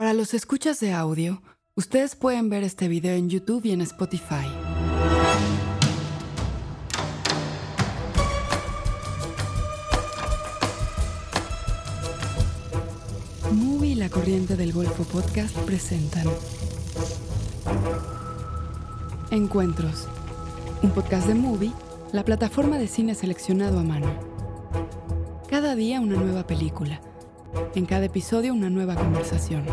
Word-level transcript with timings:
Para 0.00 0.14
los 0.14 0.32
escuchas 0.32 0.80
de 0.80 0.94
audio, 0.94 1.42
ustedes 1.74 2.16
pueden 2.16 2.48
ver 2.48 2.62
este 2.62 2.88
video 2.88 3.12
en 3.16 3.28
YouTube 3.28 3.66
y 3.66 3.72
en 3.72 3.82
Spotify. 3.82 4.46
Movie 13.52 13.90
y 13.90 13.94
la 13.94 14.08
Corriente 14.08 14.56
del 14.56 14.72
Golfo 14.72 15.04
Podcast 15.04 15.54
presentan 15.66 16.26
Encuentros, 19.30 20.08
un 20.82 20.92
podcast 20.92 21.26
de 21.26 21.34
Movie, 21.34 21.72
la 22.14 22.24
plataforma 22.24 22.78
de 22.78 22.88
cine 22.88 23.14
seleccionado 23.14 23.78
a 23.78 23.82
mano. 23.82 24.08
Cada 25.50 25.74
día 25.74 26.00
una 26.00 26.16
nueva 26.16 26.46
película 26.46 27.02
en 27.74 27.86
cada 27.86 28.06
episodio 28.06 28.52
una 28.52 28.70
nueva 28.70 28.94
conversación. 28.94 29.64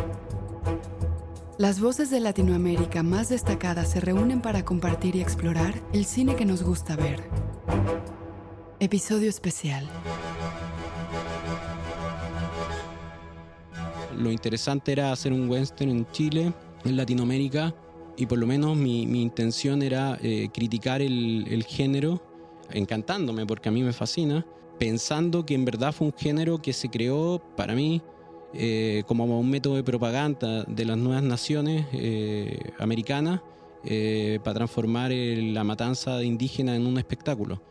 Las 1.58 1.80
voces 1.80 2.12
de 2.12 2.20
Latinoamérica 2.20 3.02
más 3.02 3.30
destacadas 3.30 3.90
se 3.90 4.00
reúnen 4.00 4.42
para 4.42 4.64
compartir 4.64 5.16
y 5.16 5.22
explorar 5.22 5.74
el 5.92 6.06
cine 6.06 6.36
que 6.36 6.46
nos 6.46 6.62
gusta 6.62 6.96
ver. 6.96 7.24
Episodio 8.80 9.28
especial. 9.30 9.90
Lo 14.16 14.32
interesante 14.32 14.92
era 14.92 15.12
hacer 15.12 15.34
un 15.34 15.50
western 15.50 15.90
en 15.90 16.12
Chile, 16.12 16.54
en 16.86 16.98
Latinoamérica, 16.98 17.74
y 18.18 18.26
por 18.26 18.38
lo 18.38 18.48
menos 18.48 18.76
mi, 18.76 19.04
intención 19.22 19.82
era 19.82 20.18
eh, 20.22 20.50
criticar 20.54 21.02
el, 21.02 21.46
el 21.50 21.64
género, 21.64 22.22
encantándome 22.72 23.46
porque 23.46 23.70
a 23.70 23.72
mí 23.72 23.84
me 23.84 23.94
fascina, 23.94 24.46
pensando 24.78 25.46
que 25.46 25.56
en 25.56 25.66
verdad 25.66 25.92
fue 25.94 26.08
un 26.08 26.14
género 26.14 26.62
que 26.62 26.74
se 26.74 26.90
creó 26.90 27.42
para 27.56 27.74
mí 27.74 28.02
eh, 28.54 29.04
como 29.08 29.40
un 29.40 29.50
método 29.50 29.76
de 29.76 29.84
propaganda 29.84 30.64
de 30.64 30.86
las 30.86 30.98
nuevas 30.98 31.24
naciones 31.24 31.86
eh, 31.92 32.58
americanas 32.80 33.42
eh, 33.84 34.40
para 34.44 34.56
transformar 34.56 35.12
la 35.12 35.64
matanza 35.64 36.18
de 36.18 36.26
indígenas 36.26 36.78
en 36.78 36.88
un 36.88 36.98
espectáculo. 36.98 37.62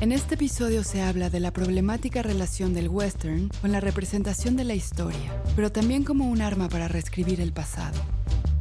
En 0.00 0.12
este 0.12 0.34
episodio 0.34 0.82
se 0.82 1.02
habla 1.02 1.28
de 1.28 1.40
la 1.40 1.52
problemática 1.52 2.22
relación 2.22 2.72
del 2.72 2.88
western 2.88 3.50
con 3.60 3.70
la 3.70 3.80
representación 3.80 4.56
de 4.56 4.64
la 4.64 4.74
historia, 4.74 5.42
pero 5.54 5.70
también 5.70 6.04
como 6.04 6.28
un 6.28 6.40
arma 6.40 6.68
para 6.68 6.88
reescribir 6.88 7.40
el 7.40 7.52
pasado. 7.52 8.00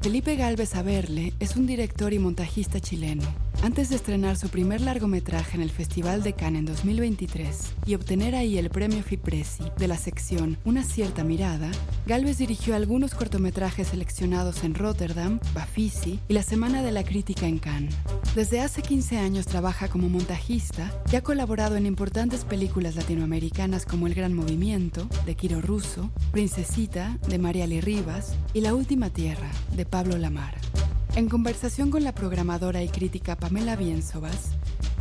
Felipe 0.01 0.35
Galvez 0.35 0.75
Averle 0.75 1.33
es 1.39 1.55
un 1.55 1.65
director 1.65 2.13
y 2.13 2.19
montajista 2.19 2.79
chileno 2.79 3.23
antes 3.61 3.89
de 3.89 3.95
estrenar 3.97 4.37
su 4.37 4.49
primer 4.49 4.81
largometraje 4.81 5.55
en 5.55 5.61
el 5.61 5.69
Festival 5.69 6.23
de 6.23 6.33
Cannes 6.33 6.59
en 6.59 6.65
2023 6.65 7.73
y 7.85 7.95
obtener 7.95 8.35
ahí 8.35 8.57
el 8.57 8.69
premio 8.69 9.03
Fipresi 9.03 9.63
de 9.77 9.87
la 9.87 9.97
sección 9.97 10.57
Una 10.63 10.83
cierta 10.83 11.23
mirada, 11.23 11.69
Galvez 12.05 12.37
dirigió 12.37 12.75
algunos 12.75 13.13
cortometrajes 13.13 13.89
seleccionados 13.89 14.63
en 14.63 14.75
Rotterdam, 14.75 15.39
Bafisi 15.53 16.19
y 16.27 16.33
la 16.33 16.43
Semana 16.43 16.81
de 16.83 16.91
la 16.91 17.03
Crítica 17.03 17.47
en 17.47 17.59
Cannes. 17.59 17.95
Desde 18.35 18.61
hace 18.61 18.81
15 18.81 19.17
años 19.17 19.45
trabaja 19.45 19.87
como 19.89 20.09
montajista 20.09 20.91
y 21.11 21.15
ha 21.15 21.21
colaborado 21.21 21.75
en 21.75 21.85
importantes 21.85 22.45
películas 22.45 22.95
latinoamericanas 22.95 23.85
como 23.85 24.07
El 24.07 24.13
Gran 24.13 24.33
Movimiento, 24.33 25.07
de 25.25 25.35
Quiro 25.35 25.61
Russo, 25.61 26.09
Princesita, 26.31 27.17
de 27.27 27.37
Mariali 27.37 27.81
Rivas 27.81 28.35
y 28.53 28.61
La 28.61 28.73
Última 28.73 29.09
Tierra, 29.09 29.49
de 29.75 29.85
Pablo 29.85 30.17
Lamar. 30.17 30.68
En 31.15 31.27
conversación 31.27 31.89
con 31.89 32.03
la 32.03 32.13
programadora 32.13 32.83
y 32.83 32.87
crítica 32.87 33.35
Pamela 33.35 33.75
Biensovas, 33.75 34.51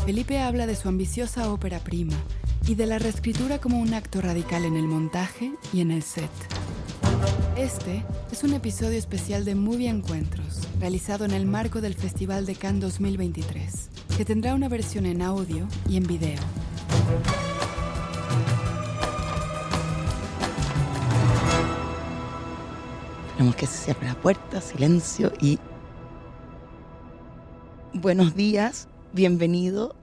Felipe 0.05 0.41
habla 0.41 0.67
de 0.67 0.75
su 0.75 0.89
ambiciosa 0.89 1.53
ópera 1.53 1.79
prima 1.81 2.15
y 2.67 2.75
de 2.75 2.87
la 2.87 2.99
reescritura 2.99 3.59
como 3.59 3.79
un 3.79 3.95
acto 3.95 4.21
radical 4.21 4.65
en 4.65 4.77
el 4.77 4.89
montaje 4.89 5.53
y 5.73 5.81
en 5.81 5.91
el 5.91 6.03
set. 6.03 6.31
Este 7.57 8.05
es 8.33 8.43
un 8.43 8.55
episodio 8.55 8.99
especial 8.99 9.45
de 9.45 9.55
Movie 9.55 9.89
Encuentros, 9.89 10.67
realizado 10.81 11.25
en 11.25 11.33
el 11.33 11.47
marco 11.47 11.81
del 11.81 11.95
Festival 11.95 12.47
de 12.47 12.57
Cannes 12.57 12.81
2023, 12.81 13.91
que 14.17 14.25
tendrá 14.25 14.55
una 14.55 14.69
versión 14.69 15.07
en 15.07 15.23
audio 15.23 15.69
y 15.89 15.99
en 15.99 16.07
video. 16.07 16.41
Tenemos 23.37 23.55
que 23.55 23.67
cierre 23.67 24.07
la 24.07 24.15
puerta, 24.15 24.61
silencio 24.61 25.33
y 25.41 25.59
Buenos 28.01 28.37
días, 28.37 28.87
bienvenido 29.13 29.97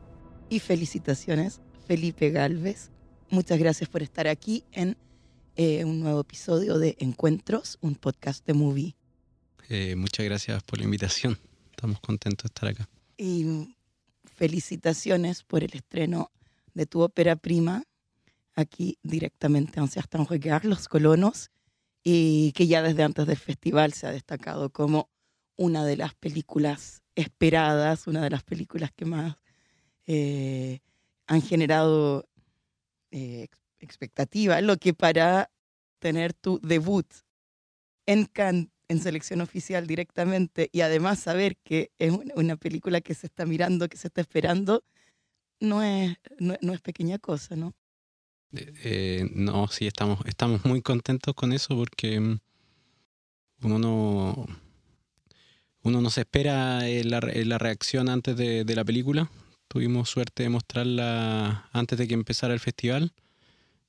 y 0.50 0.59
felicitaciones, 0.59 1.61
Felipe 1.88 2.29
Galvez. 2.29 2.91
Muchas 3.29 3.57
gracias 3.57 3.89
por 3.89 4.03
estar 4.03 4.28
aquí 4.28 4.66
en 4.73 4.97
eh, 5.56 5.85
un 5.85 6.01
nuevo 6.01 6.19
episodio 6.19 6.78
de 6.78 6.97
Encuentros, 7.00 7.78
un 7.79 7.95
podcast 7.95 8.45
de 8.45 8.53
movie. 8.53 8.97
Eh, 9.69 9.95
muchas 9.95 10.25
gracias 10.25 10.61
por 10.63 10.79
la 10.79 10.84
invitación. 10.84 11.39
Estamos 11.72 12.01
contentos 12.01 12.44
de 12.44 12.47
estar 12.47 12.69
acá. 12.69 12.89
Y 13.17 13.73
felicitaciones 14.25 15.44
por 15.44 15.63
el 15.63 15.73
estreno 15.73 16.31
de 16.73 16.85
tu 16.88 17.00
ópera 17.00 17.38
prima, 17.38 17.84
aquí 18.55 18.97
directamente 19.03 19.79
en 19.79 19.88
Sebastián 19.88 20.28
Regard, 20.28 20.66
Los 20.66 20.89
Colonos, 20.89 21.50
y 22.03 22.51
que 22.51 22.67
ya 22.67 22.81
desde 22.81 23.03
antes 23.03 23.25
del 23.25 23.38
festival 23.38 23.94
se 23.94 24.05
ha 24.05 24.11
destacado 24.11 24.69
como 24.69 25.09
una 25.55 25.85
de 25.85 25.95
las 25.95 26.13
películas 26.13 27.04
esperadas, 27.16 28.08
una 28.08 28.22
de 28.22 28.30
las 28.30 28.44
películas 28.44 28.92
que 28.92 29.06
más 29.06 29.36
eh, 30.08 30.80
han 31.28 31.42
generado 31.42 32.28
eh, 33.12 33.48
expectativa, 33.80 34.62
lo 34.62 34.78
que 34.78 34.94
para 34.94 35.50
tener 36.00 36.34
tu 36.34 36.59
debut 36.62 37.08
en 38.06 38.26
Cannes 38.26 38.70
en 38.88 39.00
selección 39.00 39.42
oficial 39.42 39.88
directamente 39.88 40.70
y 40.72 40.81
además 40.81 41.20
saber 41.20 41.58
que 41.64 41.92
es 41.98 42.14
una 42.36 42.56
película 42.56 43.02
que 43.02 43.16
se 43.16 43.28
está 43.28 43.46
mirando, 43.46 43.90
que 43.90 43.97
se 43.97 44.08
está 44.08 44.22
esperando, 44.22 44.84
no 45.59 45.82
es, 45.82 46.18
no, 46.40 46.74
es 46.74 46.82
pequeña 46.82 47.18
cosa, 47.18 47.56
¿no? 47.56 47.74
Eh, 48.52 49.28
no, 49.34 49.68
sí, 49.68 49.88
estamos, 49.88 50.20
estamos 50.26 50.64
muy 50.66 50.82
contentos 50.82 51.34
con 51.34 51.52
eso 51.52 51.76
porque 51.76 52.20
mm, 52.20 52.40
uno 53.64 53.80
no 53.80 54.47
uno 55.85 56.01
no 56.01 56.09
se 56.09 56.22
espera 56.22 56.81
la, 56.81 57.19
la 57.22 57.57
reacción 57.59 58.09
antes 58.09 58.35
de, 58.35 58.66
la 58.75 58.84
película. 58.84 59.29
Tuvimos 59.68 60.09
suerte 60.09 60.41
de 60.41 60.50
mostrarla 60.50 61.69
antes 61.73 62.00
de 62.00 62.07
que 62.07 62.16
empezara 62.16 62.56
el 62.56 62.59
festival 62.59 63.13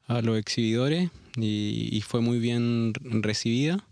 a 0.06 0.20
los 0.20 0.38
exhibidores 0.38 1.10
y, 1.36 2.02
fue 2.06 2.20
muy 2.20 2.38
bien 2.38 2.92
recibida. 3.22 3.88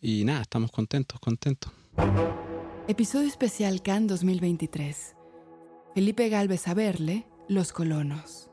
Y 0.00 0.22
nada, 0.24 0.42
estamos 0.42 0.70
contentos, 0.70 1.18
contentos. 1.18 1.72
Episodio 2.86 3.26
especial 3.26 3.82
Cannes 3.82 4.10
2023. 4.10 5.16
Felipe 5.92 6.28
Galvez 6.28 6.68
a 6.68 6.74
verle, 6.74 7.26
Los 7.48 7.72
Colonos. 7.72 8.48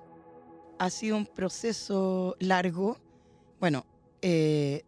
Ha 0.80 0.90
sido 0.90 1.18
un 1.18 1.28
proceso 1.28 2.36
largo. 2.40 2.98
Bueno, 3.60 3.86
eh, 4.24 4.82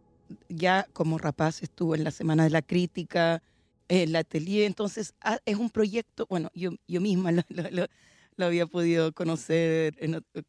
ya 0.48 0.84
como 0.92 1.16
rapaz 1.16 1.62
estuvo 1.62 1.94
en 1.94 2.02
la 2.02 2.10
Semana 2.10 2.42
de 2.42 2.50
la 2.50 2.62
Crítica, 2.62 3.40
el 3.88 4.16
atelier. 4.16 4.64
Entonces, 4.64 5.14
ah, 5.20 5.38
es 5.44 5.56
un 5.56 5.70
proyecto, 5.70 6.26
bueno, 6.28 6.50
yo, 6.54 6.72
yo 6.86 7.00
misma 7.00 7.32
lo, 8.36 8.46
había 8.46 8.66
podido 8.66 9.12
conocer, 9.12 9.96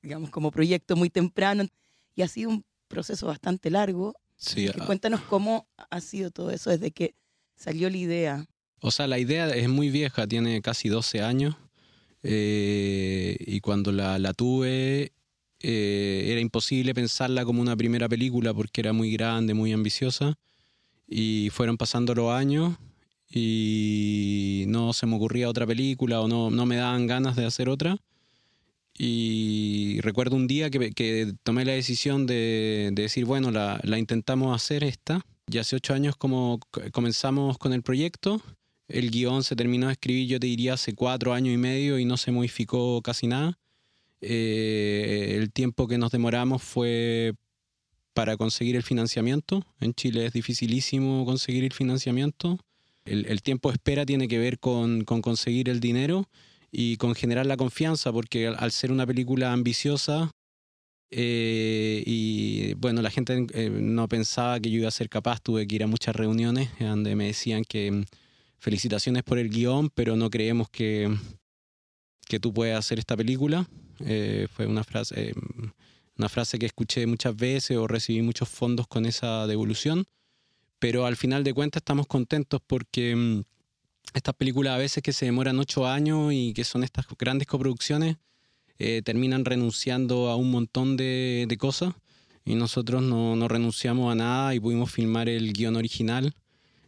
digamos, 0.01 0.29
como 0.29 0.51
proyecto 0.51 0.95
muy 0.95 1.09
temprano 1.09 1.65
y 2.15 2.21
ha 2.21 2.27
sido 2.27 2.49
un 2.49 2.65
proceso 2.87 3.27
bastante 3.27 3.69
largo. 3.69 4.15
Sí, 4.35 4.67
ah. 4.67 4.85
Cuéntanos 4.85 5.21
cómo 5.21 5.67
ha 5.77 6.01
sido 6.01 6.31
todo 6.31 6.51
eso 6.51 6.69
desde 6.69 6.91
que 6.91 7.15
salió 7.55 7.89
la 7.89 7.97
idea. 7.97 8.45
O 8.81 8.91
sea, 8.91 9.07
la 9.07 9.19
idea 9.19 9.49
es 9.49 9.69
muy 9.69 9.89
vieja, 9.89 10.27
tiene 10.27 10.61
casi 10.61 10.89
12 10.89 11.21
años. 11.21 11.55
Eh, 12.23 13.37
y 13.39 13.59
cuando 13.59 13.91
la, 13.91 14.17
la 14.19 14.33
tuve, 14.33 15.13
eh, 15.59 16.25
era 16.27 16.39
imposible 16.39 16.93
pensarla 16.93 17.45
como 17.45 17.61
una 17.61 17.75
primera 17.75 18.09
película 18.09 18.53
porque 18.53 18.81
era 18.81 18.93
muy 18.93 19.11
grande, 19.11 19.53
muy 19.53 19.71
ambiciosa. 19.73 20.37
Y 21.07 21.49
fueron 21.51 21.77
pasando 21.77 22.15
los 22.15 22.31
años 22.31 22.75
y 23.29 24.65
no 24.67 24.93
se 24.93 25.05
me 25.05 25.15
ocurría 25.15 25.49
otra 25.49 25.65
película 25.67 26.21
o 26.21 26.27
no, 26.27 26.49
no 26.49 26.65
me 26.65 26.77
daban 26.77 27.07
ganas 27.07 27.35
de 27.35 27.45
hacer 27.45 27.69
otra. 27.69 27.97
Y 28.97 29.99
recuerdo 30.01 30.37
un 30.37 30.47
día 30.47 30.69
que, 30.69 30.91
que 30.91 31.33
tomé 31.43 31.65
la 31.65 31.73
decisión 31.73 32.25
de, 32.25 32.91
de 32.93 33.03
decir, 33.03 33.25
bueno, 33.25 33.51
la, 33.51 33.79
la, 33.83 33.99
intentamos 33.99 34.55
hacer 34.55 34.83
esta. 34.83 35.25
Y 35.51 35.57
hace 35.57 35.75
ocho 35.75 35.93
años 35.93 36.15
como 36.15 36.59
comenzamos 36.93 37.57
con 37.57 37.73
el 37.73 37.83
proyecto. 37.83 38.41
El 38.87 39.11
guion 39.11 39.43
se 39.43 39.55
terminó 39.55 39.87
de 39.87 39.93
escribir, 39.93 40.27
yo 40.27 40.39
te 40.39 40.47
diría, 40.47 40.75
hace 40.75 40.93
cuatro 40.93 41.33
años 41.33 41.53
y 41.53 41.57
medio 41.57 41.99
y 41.99 42.05
no 42.05 42.17
se 42.17 42.31
modificó 42.31 43.01
casi 43.01 43.27
nada. 43.27 43.57
Eh, 44.21 45.35
el 45.37 45.51
tiempo 45.51 45.87
que 45.87 45.97
nos 45.97 46.11
demoramos 46.11 46.63
fue 46.63 47.33
para 48.13 48.37
conseguir 48.37 48.75
el 48.75 48.83
financiamiento. 48.83 49.63
En 49.81 49.93
Chile 49.93 50.25
es 50.25 50.33
dificilísimo 50.33 51.25
conseguir 51.25 51.65
el 51.65 51.73
financiamiento. 51.73 52.57
El, 53.05 53.41
tiempo 53.43 53.69
de 53.69 53.75
espera 53.75 54.05
tiene 54.05 54.27
que 54.27 54.39
ver 54.39 54.59
con, 54.59 55.03
conseguir 55.03 55.69
el 55.69 55.79
dinero 55.79 56.27
y 56.71 56.97
con 56.97 57.15
generar 57.15 57.45
la 57.45 57.55
confianza, 57.55 58.11
porque 58.11 58.47
al, 58.47 58.71
ser 58.71 58.91
una 58.91 59.05
película 59.05 59.53
ambiciosa, 59.53 60.31
Eh, 61.11 62.03
y 62.05 62.73
bueno, 62.75 63.01
la 63.01 63.11
gente 63.11 63.45
eh, 63.53 63.69
no 63.69 64.07
pensaba 64.07 64.59
que 64.59 64.69
yo 64.71 64.79
iba 64.79 64.87
a 64.87 64.91
ser 64.91 65.07
capaz, 65.07 65.39
tuve 65.39 65.65
que 65.67 65.75
ir 65.75 65.83
a 65.83 65.87
muchas 65.87 66.15
reuniones 66.15 66.69
donde 66.79 67.15
me 67.15 67.27
decían 67.27 67.63
que 67.63 67.91
mm, 67.91 68.05
felicitaciones 68.57 69.23
por 69.23 69.37
el 69.37 69.49
guion, 69.49 69.89
pero 69.91 70.15
no 70.15 70.29
creemos 70.29 70.67
que, 70.69 71.07
que 72.27 72.39
tú 72.39 72.51
puedas 72.53 72.79
hacer 72.79 72.99
esta 72.99 73.15
película. 73.15 73.67
Eh, 73.99 74.47
fue 74.51 74.65
una 74.65 74.83
frase, 74.83 75.33
una 76.17 76.27
frase 76.27 76.59
que 76.59 76.65
escuché 76.65 77.05
muchas 77.07 77.35
veces 77.35 77.77
o 77.77 77.87
recibí 77.87 78.21
muchos 78.21 78.49
fondos 78.49 78.87
con 78.87 79.05
esa 79.05 79.47
devolución, 79.47 80.05
pero 80.79 81.05
al 81.05 81.15
final 81.15 81.43
de 81.43 81.53
cuentas 81.53 81.81
estamos 81.81 82.07
contentos 82.07 82.61
porque 82.65 83.15
mm, 83.15 83.41
estas 84.13 84.35
películas 84.35 84.75
a 84.75 84.77
veces 84.77 85.03
que 85.03 85.13
se 85.13 85.25
demoran 85.25 85.59
ocho 85.59 85.87
años 85.87 86.33
y 86.33 86.53
que 86.53 86.63
son 86.63 86.83
estas 86.83 87.05
grandes 87.17 87.47
coproducciones, 87.47 88.17
eh, 88.77 89.01
terminan 89.03 89.45
renunciando 89.45 90.29
a 90.29 90.35
un 90.35 90.51
montón 90.51 90.97
de, 90.97 91.53
cosas 91.59 91.93
y 92.43 92.55
nosotros 92.55 93.01
no, 93.01 93.47
renunciamos 93.47 94.11
a 94.11 94.15
nada 94.15 94.53
y 94.53 94.59
pudimos 94.59 94.91
filmar 94.91 95.29
el 95.29 95.53
guion 95.53 95.75
original. 95.75 96.33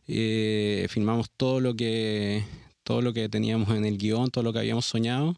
Eh, 0.08 0.88
filmamos 0.90 1.30
todo 1.36 1.60
lo 1.60 1.76
que 1.76 2.44
todo 2.84 3.02
lo 3.02 3.12
que 3.12 3.28
teníamos 3.28 3.76
en 3.76 3.86
el 3.86 3.98
guion, 3.98 4.30
todo 4.30 4.46
lo 4.46 4.54
que 4.54 4.60
habíamos 4.60 4.86
soñado 4.86 5.36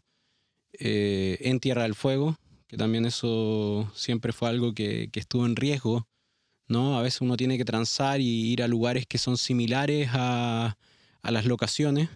eh, 0.78 1.36
en 1.40 1.58
Tierra 1.58 1.82
del 1.82 1.96
Fuego, 1.96 2.36
que 2.68 2.76
también 2.76 3.04
eso 3.06 3.90
siempre 3.92 4.32
fue 4.32 4.48
algo 4.48 4.72
que, 4.72 5.10
estuvo 5.12 5.44
en 5.46 5.56
riesgo, 5.56 6.06
¿no? 6.70 6.98
A 6.98 7.02
veces 7.02 7.20
uno 7.20 7.36
tiene 7.36 7.58
que 7.58 7.64
transar 7.64 8.20
y 8.20 8.52
ir 8.52 8.62
a 8.62 8.68
lugares 8.68 9.06
que 9.06 9.18
son 9.18 9.36
similares 9.36 10.08
a, 10.12 10.76
a 11.22 11.30
las 11.30 11.44
locaciones 11.44 12.08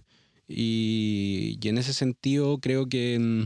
y, 0.48 1.58
y, 1.62 1.68
en 1.68 1.78
ese 1.78 1.92
sentido 1.92 2.58
creo 2.58 2.86
que 2.88 3.18
mm, 3.18 3.44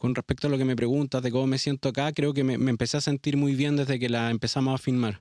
con 0.00 0.14
respecto 0.14 0.46
a 0.46 0.50
lo 0.50 0.56
que 0.56 0.64
me 0.64 0.74
preguntas 0.76 1.22
de 1.22 1.30
cómo 1.30 1.46
me 1.46 1.58
siento 1.58 1.90
acá, 1.90 2.10
creo 2.12 2.32
que 2.32 2.42
me, 2.42 2.54
empecé 2.54 2.96
a 2.96 3.02
sentir 3.02 3.36
muy 3.36 3.54
bien 3.54 3.76
desde 3.76 3.98
que 3.98 4.08
la 4.08 4.30
empezamos 4.30 4.74
a 4.74 4.78
filmar. 4.82 5.20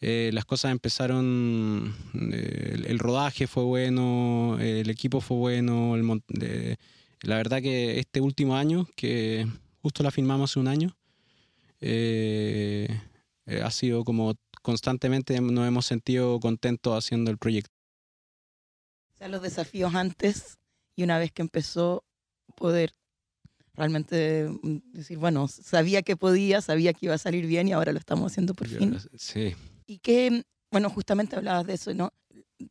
Eh, 0.00 0.30
las 0.32 0.46
cosas 0.46 0.72
empezaron, 0.72 1.94
eh, 2.32 2.84
el, 2.86 2.98
rodaje 2.98 3.46
fue 3.46 3.64
bueno, 3.64 4.56
el 4.60 4.88
equipo 4.88 5.20
fue 5.20 5.36
bueno, 5.36 5.94
la 7.20 7.36
verdad 7.36 7.60
que 7.60 7.98
este 7.98 8.22
último 8.22 8.56
año, 8.56 8.88
que 8.96 9.46
justo 9.82 10.02
la 10.02 10.10
filmamos 10.10 10.50
hace 10.50 10.60
un 10.60 10.68
año, 10.68 10.96
eh, 11.82 12.88
ha 13.62 13.70
sido 13.70 14.04
como 14.04 14.34
constantemente 14.68 15.40
nos 15.40 15.66
hemos 15.66 15.86
sentido 15.86 16.38
contentos 16.40 16.92
haciendo 16.92 17.30
el 17.30 17.38
proyecto. 17.38 17.74
O 19.14 19.16
sea, 19.16 19.28
los 19.28 19.40
desafíos 19.40 19.94
antes 19.94 20.58
y 20.94 21.04
una 21.04 21.18
vez 21.18 21.32
que 21.32 21.40
empezó 21.40 22.04
poder 22.54 22.94
realmente 23.72 24.46
mm, 24.46 24.92
decir, 24.92 25.16
bueno, 25.16 25.48
sabía 25.48 26.02
que 26.02 26.18
podía, 26.18 26.60
sabía 26.60 26.92
que 26.92 27.06
iba 27.06 27.14
a 27.14 27.18
salir 27.18 27.46
bien 27.46 27.66
y 27.66 27.72
ahora 27.72 27.92
lo 27.92 27.98
estamos 27.98 28.30
haciendo 28.30 28.52
por 28.52 28.68
fin. 28.68 28.98
Sí. 29.16 29.56
Y 29.86 30.00
que, 30.00 30.44
bueno, 30.70 30.90
justamente 30.90 31.36
hablabas 31.36 31.66
de 31.66 31.72
eso, 31.72 31.94
¿no? 31.94 32.12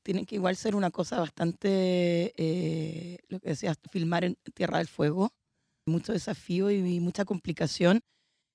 Tiene 0.03 0.27
que 0.27 0.35
igual 0.35 0.55
ser 0.55 0.75
una 0.75 0.91
cosa 0.91 1.19
bastante, 1.19 2.31
eh, 2.37 3.17
lo 3.27 3.39
que 3.39 3.49
decías, 3.49 3.75
filmar 3.91 4.23
en 4.23 4.37
Tierra 4.53 4.77
del 4.77 4.87
Fuego, 4.87 5.31
mucho 5.87 6.13
desafío 6.13 6.69
y, 6.69 6.99
mucha 6.99 7.25
complicación. 7.25 8.01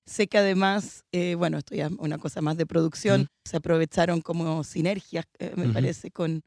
Sé 0.05 0.27
que 0.27 0.37
además, 0.37 1.05
eh, 1.11 1.35
bueno, 1.35 1.57
esto 1.57 1.75
ya 1.75 1.87
es 1.87 1.93
una 1.97 2.17
cosa 2.17 2.41
más 2.41 2.57
de 2.57 2.65
producción, 2.65 3.27
se 3.45 3.57
aprovecharon 3.57 4.21
como 4.21 4.63
sinergias, 4.63 5.25
eh, 5.39 5.53
me 5.55 5.69
parece, 5.69 6.11
con 6.11 6.43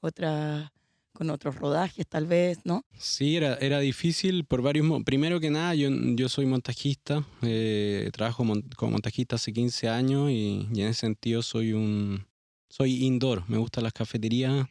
otras 0.00 0.70
con 1.12 1.30
otros 1.30 1.56
rodajes 1.56 2.06
tal 2.06 2.26
vez, 2.26 2.58
¿no? 2.64 2.84
Sí, 2.98 3.36
era, 3.36 3.54
era 3.56 3.78
difícil 3.80 4.44
por 4.44 4.62
varios 4.62 4.86
Primero 5.04 5.40
que 5.40 5.50
nada, 5.50 5.74
yo, 5.74 5.88
yo 5.90 6.28
soy 6.28 6.46
montajista, 6.46 7.24
eh, 7.42 8.10
trabajo 8.12 8.44
como 8.76 8.92
montajista 8.92 9.36
hace 9.36 9.52
15 9.52 9.88
años 9.88 10.30
y, 10.30 10.66
en 10.70 10.80
ese 10.80 11.00
sentido 11.00 11.42
soy 11.42 11.72
un... 11.72 12.26
Soy 12.68 13.04
indoor, 13.04 13.44
me 13.48 13.58
gustan 13.58 13.84
las 13.84 13.92
cafeterías 13.92 14.66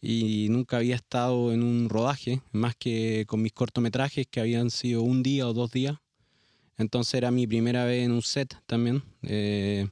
y 0.00 0.46
nunca 0.48 0.78
había 0.78 0.94
estado 0.94 1.52
en 1.52 1.62
un 1.62 1.90
rodaje, 1.90 2.40
más 2.50 2.74
que 2.76 3.24
con 3.26 3.42
mis 3.42 3.52
cortometrajes 3.52 4.26
que 4.26 4.40
habían 4.40 4.70
sido 4.70 5.02
un 5.02 5.22
día 5.22 5.46
o 5.46 5.52
dos 5.52 5.70
días. 5.70 5.98
Entonces 6.78 7.14
era 7.14 7.30
mi 7.30 7.46
primera 7.46 7.84
vez 7.84 8.04
en 8.04 8.12
un 8.12 8.22
set 8.22 8.54
también. 8.66 9.02
Eh, 9.22 9.88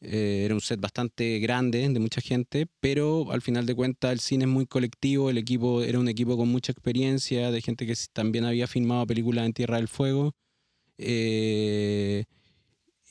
eh, 0.00 0.42
era 0.44 0.54
un 0.54 0.60
set 0.60 0.80
bastante 0.80 1.38
grande, 1.40 1.88
de 1.88 1.98
mucha 1.98 2.20
gente, 2.20 2.66
pero 2.80 3.32
al 3.32 3.42
final 3.42 3.66
de 3.66 3.74
cuentas 3.74 4.12
el 4.12 4.20
cine 4.20 4.44
es 4.44 4.50
muy 4.50 4.66
colectivo, 4.66 5.30
el 5.30 5.38
equipo 5.38 5.82
era 5.82 5.98
un 5.98 6.08
equipo 6.08 6.36
con 6.36 6.48
mucha 6.48 6.72
experiencia, 6.72 7.50
de 7.50 7.62
gente 7.62 7.86
que 7.86 7.94
también 8.12 8.44
había 8.44 8.66
filmado 8.66 9.06
películas 9.06 9.46
en 9.46 9.54
Tierra 9.54 9.76
del 9.76 9.88
Fuego. 9.88 10.34
Eh, 10.98 12.24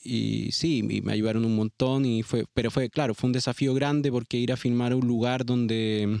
y 0.02 0.52
sí, 0.52 0.82
me 0.82 1.12
ayudaron 1.12 1.44
un 1.44 1.56
montón, 1.56 2.04
y 2.04 2.22
fue, 2.22 2.44
pero 2.54 2.70
fue, 2.70 2.90
claro, 2.90 3.14
fue 3.14 3.28
un 3.28 3.32
desafío 3.32 3.74
grande 3.74 4.12
porque 4.12 4.36
ir 4.38 4.52
a 4.52 4.56
filmar 4.56 4.92
a 4.92 4.96
un 4.96 5.06
lugar 5.06 5.46
donde, 5.46 6.20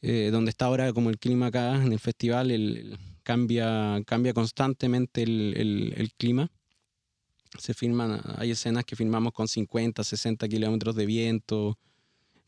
donde 0.00 0.50
está 0.50 0.66
ahora 0.66 0.92
como 0.92 1.10
el 1.10 1.18
clima 1.18 1.46
acá 1.46 1.82
en 1.82 1.92
el 1.92 1.98
festival, 1.98 2.52
el, 2.52 2.96
cambia, 3.22 4.02
cambia 4.06 4.34
constantemente 4.34 5.22
el, 5.22 5.94
el 5.96 6.12
clima 6.14 6.50
se 7.58 7.74
filman, 7.74 8.20
hay 8.36 8.50
escenas 8.52 8.84
que 8.84 8.96
filmamos 8.96 9.32
con 9.32 9.48
50, 9.48 10.02
60 10.02 10.48
kilómetros 10.48 10.96
de 10.96 11.06
viento, 11.06 11.78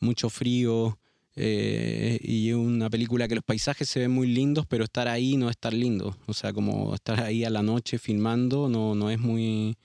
mucho 0.00 0.30
frío, 0.30 0.98
eh, 1.36 2.18
y 2.22 2.52
una 2.52 2.88
película 2.88 3.26
que 3.26 3.34
los 3.34 3.44
paisajes 3.44 3.88
se 3.88 4.00
ven 4.00 4.10
muy 4.10 4.28
lindos, 4.28 4.66
pero 4.66 4.84
estar 4.84 5.08
ahí 5.08 5.36
no 5.36 5.46
es 5.46 5.52
estar 5.52 5.72
lindo. 5.72 6.16
O 6.26 6.32
sea, 6.32 6.52
como 6.52 6.94
estar 6.94 7.20
ahí 7.20 7.44
a 7.44 7.50
la 7.50 7.62
noche 7.62 7.98
filmando 7.98 8.68
no, 8.68 8.94
no 8.94 9.10
es 9.10 9.18
muy, 9.18 9.76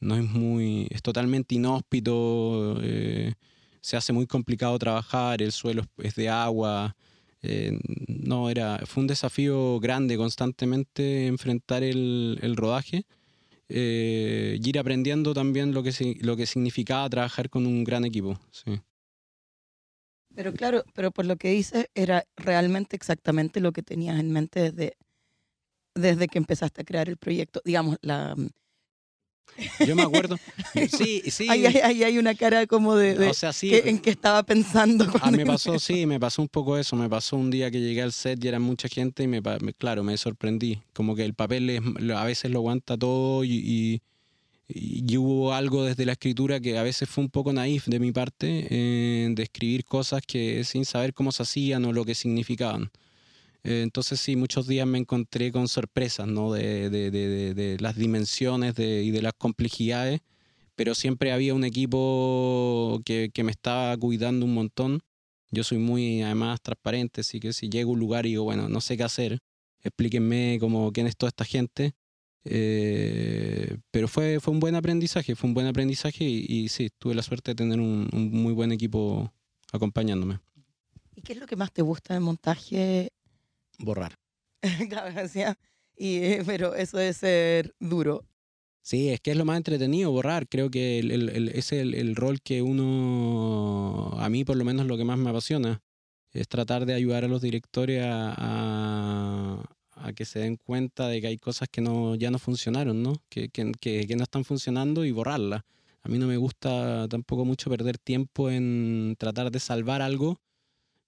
no 0.00 0.16
es 0.16 0.24
muy, 0.24 0.86
es 0.90 1.02
totalmente 1.02 1.54
inhóspito, 1.54 2.78
eh, 2.82 3.32
se 3.80 3.96
hace 3.96 4.12
muy 4.12 4.26
complicado 4.26 4.78
trabajar, 4.78 5.42
el 5.42 5.52
suelo 5.52 5.84
es 5.98 6.14
de 6.14 6.28
agua. 6.28 6.94
Eh, 7.42 7.78
no, 8.06 8.50
era, 8.50 8.80
fue 8.86 9.02
un 9.02 9.08
desafío 9.08 9.80
grande 9.80 10.16
constantemente 10.16 11.26
enfrentar 11.26 11.82
el, 11.82 12.38
el 12.40 12.56
rodaje 12.56 13.04
eh, 13.68 14.58
y 14.62 14.68
ir 14.68 14.78
aprendiendo 14.78 15.34
también 15.34 15.74
lo 15.74 15.82
que, 15.82 16.18
lo 16.20 16.36
que 16.36 16.46
significaba 16.46 17.08
trabajar 17.08 17.50
con 17.50 17.66
un 17.66 17.84
gran 17.84 18.04
equipo. 18.04 18.38
Sí. 18.50 18.80
Pero 20.34 20.52
claro, 20.52 20.84
pero 20.94 21.10
por 21.10 21.26
lo 21.26 21.36
que 21.36 21.50
dices, 21.50 21.86
era 21.94 22.24
realmente 22.36 22.96
exactamente 22.96 23.60
lo 23.60 23.72
que 23.72 23.82
tenías 23.82 24.18
en 24.20 24.30
mente 24.30 24.70
desde, 24.70 24.96
desde 25.94 26.28
que 26.28 26.38
empezaste 26.38 26.82
a 26.82 26.84
crear 26.84 27.08
el 27.08 27.16
proyecto. 27.16 27.60
Digamos, 27.64 27.98
la, 28.02 28.36
yo 29.86 29.96
me 29.96 30.02
acuerdo. 30.02 30.38
Sí, 30.90 31.22
sí. 31.30 31.46
Ahí, 31.48 31.66
hay 31.66 32.18
una 32.18 32.34
cara 32.34 32.66
como 32.66 32.96
de. 32.96 33.28
o 33.28 33.34
sea, 33.34 33.52
sí, 33.52 33.72
en 33.74 33.98
que 33.98 34.10
estaba 34.10 34.42
pensando. 34.42 35.04
A 35.04 35.28
ah, 35.28 35.30
me 35.30 35.44
pasó, 35.44 35.78
sí, 35.78 36.06
me 36.06 36.18
pasó 36.18 36.42
un 36.42 36.48
poco 36.48 36.78
eso. 36.78 36.96
Me 36.96 37.08
pasó 37.08 37.36
un 37.36 37.50
día 37.50 37.70
que 37.70 37.80
llegué 37.80 38.02
al 38.02 38.12
set 38.12 38.42
y 38.42 38.48
era 38.48 38.58
mucha 38.58 38.88
gente 38.88 39.22
y 39.22 39.26
me, 39.26 39.42
claro, 39.78 40.02
me 40.02 40.16
sorprendí. 40.16 40.80
Como 40.92 41.14
que 41.14 41.24
el 41.24 41.34
papel 41.34 41.80
a 42.14 42.24
veces 42.24 42.50
lo 42.50 42.60
aguanta 42.60 42.96
todo 42.96 43.44
y, 43.44 44.00
y, 44.68 45.16
hubo 45.16 45.52
algo 45.52 45.84
desde 45.84 46.06
la 46.06 46.12
escritura 46.12 46.60
que 46.60 46.78
a 46.78 46.82
veces 46.82 47.08
fue 47.08 47.24
un 47.24 47.30
poco 47.30 47.52
naif 47.52 47.86
de 47.86 47.98
mi 47.98 48.12
parte 48.12 48.66
eh, 48.70 49.28
de 49.30 49.42
escribir 49.42 49.84
cosas 49.84 50.22
que 50.26 50.64
sin 50.64 50.84
saber 50.84 51.12
cómo 51.12 51.32
se 51.32 51.42
hacían 51.42 51.84
o 51.84 51.92
lo 51.92 52.04
que 52.04 52.14
significaban. 52.14 52.90
Eh, 53.64 53.82
entonces 53.82 54.20
sí, 54.20 54.36
muchos 54.36 54.66
días 54.66 54.86
me 54.86 54.98
encontré 54.98 55.52
con 55.52 55.68
sorpresas, 55.68 56.26
¿no? 56.26 56.52
De, 56.52 56.90
de, 56.90 57.10
de, 57.10 57.54
de 57.54 57.78
las 57.78 57.96
dimensiones 57.96 58.74
y 58.78 59.10
de 59.10 59.22
las 59.22 59.34
complejidades, 59.34 60.20
pero 60.74 60.94
siempre 60.94 61.32
había 61.32 61.54
un 61.54 61.64
equipo 61.64 63.00
que, 63.04 63.30
que, 63.32 63.44
me 63.44 63.52
estaba 63.52 63.96
cuidando 63.96 64.46
un 64.46 64.54
montón. 64.54 65.00
Yo 65.50 65.64
soy 65.64 65.78
muy, 65.78 66.22
además, 66.22 66.60
transparente, 66.62 67.20
así 67.20 67.38
que 67.38 67.52
si 67.52 67.68
llego 67.68 67.90
a 67.90 67.94
un 67.94 68.00
lugar 68.00 68.26
y 68.26 68.30
digo, 68.30 68.44
bueno, 68.44 68.68
no 68.68 68.80
sé 68.80 68.96
qué 68.96 69.04
hacer, 69.04 69.38
explíquenme 69.82 70.58
cómo, 70.60 70.92
quién 70.92 71.06
es 71.06 71.16
toda 71.16 71.28
esta 71.28 71.44
gente. 71.44 71.94
Eh, 72.44 73.76
pero 73.92 74.08
fue, 74.08 74.40
fue 74.40 74.52
un 74.52 74.60
buen 74.60 74.74
aprendizaje, 74.74 75.36
fue 75.36 75.48
un 75.48 75.54
buen 75.54 75.66
aprendizaje 75.66 76.24
y, 76.24 76.46
y 76.48 76.68
sí, 76.68 76.90
tuve 76.98 77.14
la 77.14 77.22
suerte 77.22 77.52
de 77.52 77.54
tener 77.54 77.78
un, 77.78 78.08
un 78.12 78.30
muy 78.32 78.52
buen 78.52 78.72
equipo 78.72 79.32
acompañándome. 79.72 80.40
¿Y 81.14 81.22
qué 81.22 81.34
es 81.34 81.38
lo 81.38 81.46
que 81.46 81.54
más 81.56 81.72
te 81.72 81.82
gusta 81.82 82.14
del 82.14 82.22
montaje 82.22 83.12
borrar. 83.82 84.16
y, 85.96 86.16
eh, 86.16 86.42
pero 86.46 86.74
eso 86.74 86.98
debe 86.98 87.12
ser 87.12 87.74
duro. 87.78 88.24
Sí, 88.82 89.10
es 89.10 89.20
que 89.20 89.30
es 89.30 89.36
lo 89.36 89.44
más 89.44 89.56
entretenido, 89.58 90.10
borrar. 90.10 90.48
Creo 90.48 90.68
que 90.70 90.98
el, 90.98 91.12
el, 91.12 91.48
es 91.50 91.72
el, 91.72 92.16
rol 92.16 92.40
que 92.42 92.62
uno, 92.62 94.10
a 94.18 94.28
mí 94.28 94.44
por 94.44 94.56
lo 94.56 94.64
menos 94.64 94.86
lo 94.86 94.96
que 94.96 95.04
más 95.04 95.18
me 95.18 95.30
apasiona, 95.30 95.80
es 96.32 96.48
tratar 96.48 96.84
de 96.86 96.94
ayudar 96.94 97.24
a 97.24 97.28
los 97.28 97.40
directores 97.40 98.02
a, 98.04 99.62
a, 99.94 100.12
que 100.14 100.24
se 100.24 100.40
den 100.40 100.56
cuenta 100.56 101.06
de 101.08 101.20
que 101.20 101.28
hay 101.28 101.38
cosas 101.38 101.68
que 101.70 101.80
no, 101.80 102.16
ya 102.16 102.30
no 102.32 102.38
funcionaron, 102.40 103.02
¿no? 103.02 103.14
Que, 103.28 103.50
que, 103.50 103.72
que, 103.80 104.16
no 104.16 104.24
están 104.24 104.44
funcionando 104.44 105.04
y 105.04 105.12
borrarlas. 105.12 105.62
A 106.02 106.08
mí 106.08 106.18
no 106.18 106.26
me 106.26 106.36
gusta 106.36 107.06
tampoco 107.08 107.44
mucho 107.44 107.70
perder 107.70 107.98
tiempo 107.98 108.50
en 108.50 109.14
tratar 109.18 109.52
de 109.52 109.60
salvar 109.60 110.02
algo, 110.02 110.40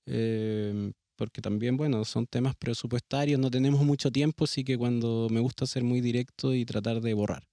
eh, 0.07 0.93
porque 1.16 1.40
también, 1.40 1.76
bueno, 1.76 2.04
son 2.04 2.26
temas 2.26 2.54
presupuestarios, 2.56 3.38
no 3.40 3.50
tenemos 3.50 3.83
mucho 3.85 4.11
tiempo, 4.11 4.44
así 4.44 4.64
que 4.64 4.76
cuando 4.76 5.28
me 5.30 5.40
gusta 5.40 5.66
ser 5.66 5.85
muy 5.85 6.00
directo 6.00 6.54
y 6.54 6.64
tratar 6.64 7.00
de 7.00 7.14
borrar. 7.14 7.47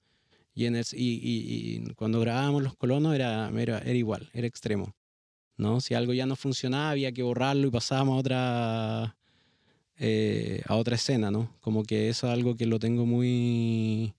Y, 0.54 0.66
en 0.66 0.76
el, 0.76 0.86
y, 0.94 1.20
y, 1.24 1.94
cuando 1.96 2.20
grabábamos 2.20 2.64
Los 2.64 2.76
Colonos 2.76 3.16
era, 3.16 3.50
era, 3.56 3.80
era, 3.80 3.94
igual, 3.94 4.30
era 4.34 4.48
extremo. 4.48 4.94
¿no? 5.58 5.80
Si 5.80 5.94
algo 5.94 6.14
ya 6.14 6.26
no 6.26 6.36
funcionaba, 6.36 6.92
había 6.92 7.12
que 7.12 7.24
borrarlo 7.24 7.68
y 7.68 7.72
pasábamos 7.72 8.16
a 8.16 8.20
otra, 8.20 9.18
eh, 9.98 10.62
a 10.66 10.76
otra 10.76 10.96
escena. 10.96 11.32
¿no? 11.32 11.56
Como 11.62 11.84
que 11.84 12.10
eso 12.10 12.28
es 12.28 12.34
algo 12.34 12.56
que 12.56 12.66
lo 12.66 12.80
tengo 12.80 13.06
muy 13.06 14.14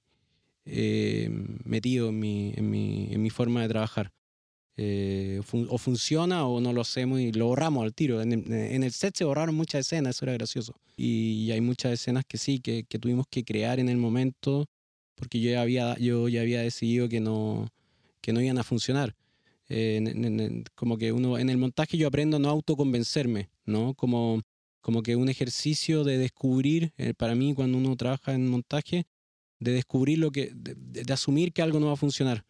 eh, 0.65 1.29
metido 1.65 2.09
en 2.11 2.19
mi, 2.19 2.55
en, 2.57 2.71
mi, 2.71 3.09
en 3.11 3.23
mi 3.23 3.31
forma 3.31 3.63
de 3.63 3.69
trabajar. 3.69 4.13
Eh, 4.79 5.41
o 5.69 5.77
funciona 5.79 6.47
o 6.47 6.61
no 6.61 6.73
lo 6.73 6.81
hacemos 6.81 7.21
y 7.21 7.31
lo 7.33 7.47
borramos 7.47 7.85
al 7.85 7.93
tiro. 7.93 8.23
En 8.23 8.83
el, 8.83 8.93
set 8.93 9.17
se 9.17 9.25
borraron 9.25 9.55
muchas 9.55 9.87
escenas, 9.87 10.17
eso 10.17 10.25
era 10.25 10.33
gracioso. 10.35 10.75
Y, 10.97 11.51
hay 11.51 11.61
muchas 11.61 11.93
escenas 11.93 12.25
que 12.27 12.39
sí, 12.39 12.61
que, 12.61 12.85
tuvimos 12.85 13.27
que 13.29 13.45
crear 13.45 13.81
en 13.81 13.89
el 13.89 13.97
momento 13.99 14.67
porque 15.15 15.41
yo 15.41 15.51
ya 15.51 15.63
había, 15.63 15.97
yo 15.99 16.29
ya 16.29 16.41
había 16.41 16.63
decidido 16.63 17.09
que 17.09 17.21
no, 17.21 17.69
que 18.21 18.33
no 18.33 18.41
iban 18.41 18.59
a 18.59 18.65
funcionar. 18.65 19.15
Eh, 19.69 20.65
como 20.75 20.99
que 20.99 21.13
uno, 21.13 21.39
en 21.39 21.49
el 21.49 21.59
montaje 21.59 21.97
yo 21.97 22.09
aprendo 22.09 22.37
a 22.39 22.41
no 22.41 22.49
autoconvencerme, 22.49 23.51
¿no? 23.65 23.95
Como, 23.95 24.43
como 24.81 25.03
que 25.03 25.17
un 25.17 25.29
ejercicio 25.29 26.05
de 26.05 26.19
descubrir, 26.19 26.93
eh, 26.97 27.15
para 27.15 27.35
mí 27.35 27.55
cuando 27.55 27.79
uno 27.79 27.95
trabaja 27.97 28.35
en 28.35 28.49
montaje, 28.49 29.07
de 29.61 29.73
descubrir 29.73 30.19
lo 30.19 30.31
que, 30.33 30.51
de, 30.55 31.13
asumir 31.13 31.53
que 31.53 31.63
algo 31.63 31.79
no 31.79 31.87
va 31.87 31.93
a 31.93 31.97
funcionar, 31.97 32.45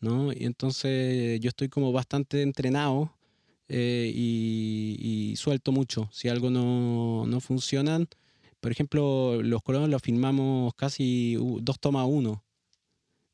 ¿no? 0.00 0.32
Y 0.32 0.44
entonces 0.44 1.40
yo 1.40 1.48
estoy 1.48 1.68
como 1.68 1.92
bastante 1.92 2.42
entrenado 2.42 3.12
eh, 3.68 4.12
y, 4.14 5.32
y, 5.32 5.36
suelto 5.36 5.72
mucho. 5.72 6.08
Si 6.12 6.28
algo 6.28 6.50
no, 6.50 7.26
no 7.26 7.40
funciona, 7.40 7.98
por 8.60 8.72
ejemplo, 8.72 9.42
los 9.42 9.62
colonos 9.62 9.88
los 9.88 10.02
filmamos 10.02 10.74
casi 10.74 11.36
dos 11.60 11.78
tomas 11.80 12.06
uno. 12.08 12.42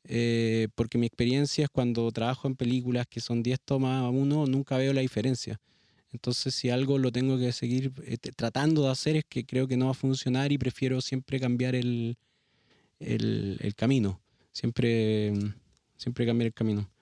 Eh, 0.05 0.67
porque 0.75 0.97
mi 0.97 1.05
experiencia 1.07 1.63
es 1.63 1.69
cuando 1.69 2.11
trabajo 2.11 2.47
en 2.47 2.55
películas 2.55 3.07
que 3.09 3.21
son 3.21 3.41
10 3.41 3.59
tomas 3.61 4.03
uno, 4.11 4.45
nunca 4.45 4.77
veo 4.77 4.93
la 4.93 5.01
diferencia. 5.01 5.59
Entonces, 6.11 6.53
si 6.53 6.69
algo 6.69 6.97
lo 6.99 7.11
tengo 7.11 7.37
que 7.39 7.51
seguir 7.51 7.91
eh, 8.05 8.17
tratando 8.17 8.83
de 8.83 8.89
hacer 8.91 9.15
es 9.15 9.25
que 9.27 9.45
creo 9.45 9.67
que 9.67 9.77
no 9.77 9.85
va 9.85 9.91
a 9.91 9.95
funcionar 9.95 10.51
y 10.51 10.57
prefiero 10.57 11.01
siempre 11.01 11.39
cambiar 11.39 11.73
el, 11.75 12.17
el, 12.99 13.57
el 13.61 13.75
camino. 13.75 14.21
Siempre, 14.51 15.33
siempre 15.97 16.25
cambiar 16.25 16.47
el 16.47 16.53
camino. 16.53 16.92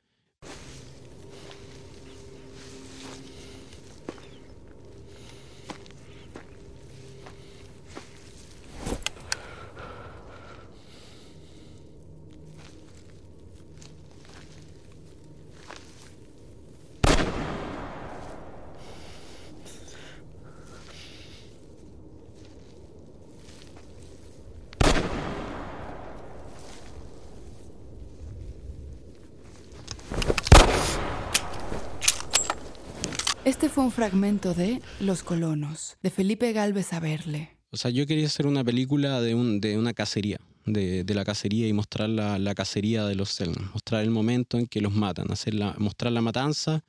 Este 33.44 33.70
fue 33.70 33.84
un 33.84 33.92
fragmento 33.92 34.54
de 34.54 34.84
Los 35.00 35.24
colonos, 35.24 35.98
de 36.04 36.12
Felipe 36.12 36.54
Galvez 36.54 36.94
Averle. 36.94 37.58
O 37.72 37.78
sea, 37.78 37.90
yo 37.90 38.06
quería 38.06 38.28
hacer 38.28 38.46
una 38.46 38.64
película 38.64 39.20
de, 39.20 39.34
un, 39.34 39.60
de 39.60 39.80
una 39.80 39.96
cacería, 39.96 40.38
de, 40.68 41.04
de, 41.04 41.14
la 41.16 41.26
cacería 41.26 41.68
y 41.68 41.74
mostrar 41.74 42.10
la, 42.10 42.38
la 42.38 42.54
cacería 42.54 43.04
de 43.06 43.16
los 43.16 43.30
Selman, 43.30 43.72
mostrar 43.74 44.04
el 44.04 44.12
momento 44.12 44.60
en 44.60 44.68
que 44.68 44.80
los 44.80 44.94
matan, 44.94 45.32
hacer 45.32 45.56
la, 45.56 45.74
mostrar 45.80 46.14
la 46.14 46.22
matanza 46.22 46.84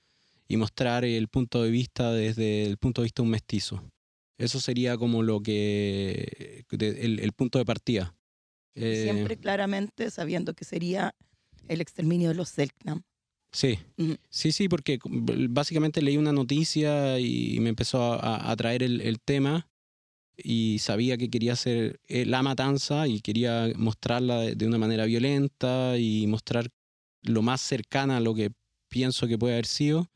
y 0.46 0.58
mostrar 0.58 1.06
el 1.06 1.28
punto 1.28 1.62
de 1.62 1.70
vista 1.70 2.12
desde 2.12 2.66
el 2.66 2.76
punto 2.76 3.00
de 3.00 3.06
vista 3.06 3.22
de 3.22 3.26
un 3.26 3.30
mestizo. 3.30 3.82
Eso 4.36 4.60
sería 4.60 4.98
como 4.98 5.22
lo 5.22 5.40
que, 5.40 6.66
el, 6.70 7.18
el, 7.18 7.32
punto 7.32 7.58
de 7.60 7.64
partida. 7.64 8.14
Siempre 8.74 9.34
eh, 9.34 9.38
claramente 9.38 10.10
sabiendo 10.10 10.52
que 10.52 10.66
sería 10.66 11.14
el 11.68 11.80
exterminio 11.80 12.28
de 12.28 12.34
los 12.34 12.50
Selknam. 12.50 13.04
Sí, 13.52 13.78
sí, 14.30 14.50
sí, 14.50 14.68
porque 14.68 14.98
básicamente 15.04 16.00
leí 16.00 16.16
una 16.16 16.32
noticia 16.32 17.20
y 17.20 17.58
me 17.60 17.68
empezó 17.68 18.14
a 18.14 18.50
atraer 18.50 18.82
el, 18.82 19.02
el, 19.02 19.20
tema 19.20 19.68
y 20.36 20.78
sabía 20.78 21.18
que 21.18 21.28
quería 21.28 21.52
hacer 21.52 22.00
eh, 22.08 22.24
la 22.24 22.42
matanza 22.42 23.06
y 23.06 23.20
quería 23.20 23.70
mostrarla 23.76 24.40
de, 24.40 24.66
una 24.66 24.78
manera 24.78 25.04
violenta 25.04 25.98
y 25.98 26.26
mostrar 26.26 26.70
lo 27.22 27.42
más 27.42 27.60
cercana 27.60 28.16
a 28.16 28.20
lo 28.20 28.34
que 28.34 28.52
pienso 28.88 29.26
que 29.26 29.38
puede 29.38 29.54
haber 29.54 29.66
sido. 29.66 30.08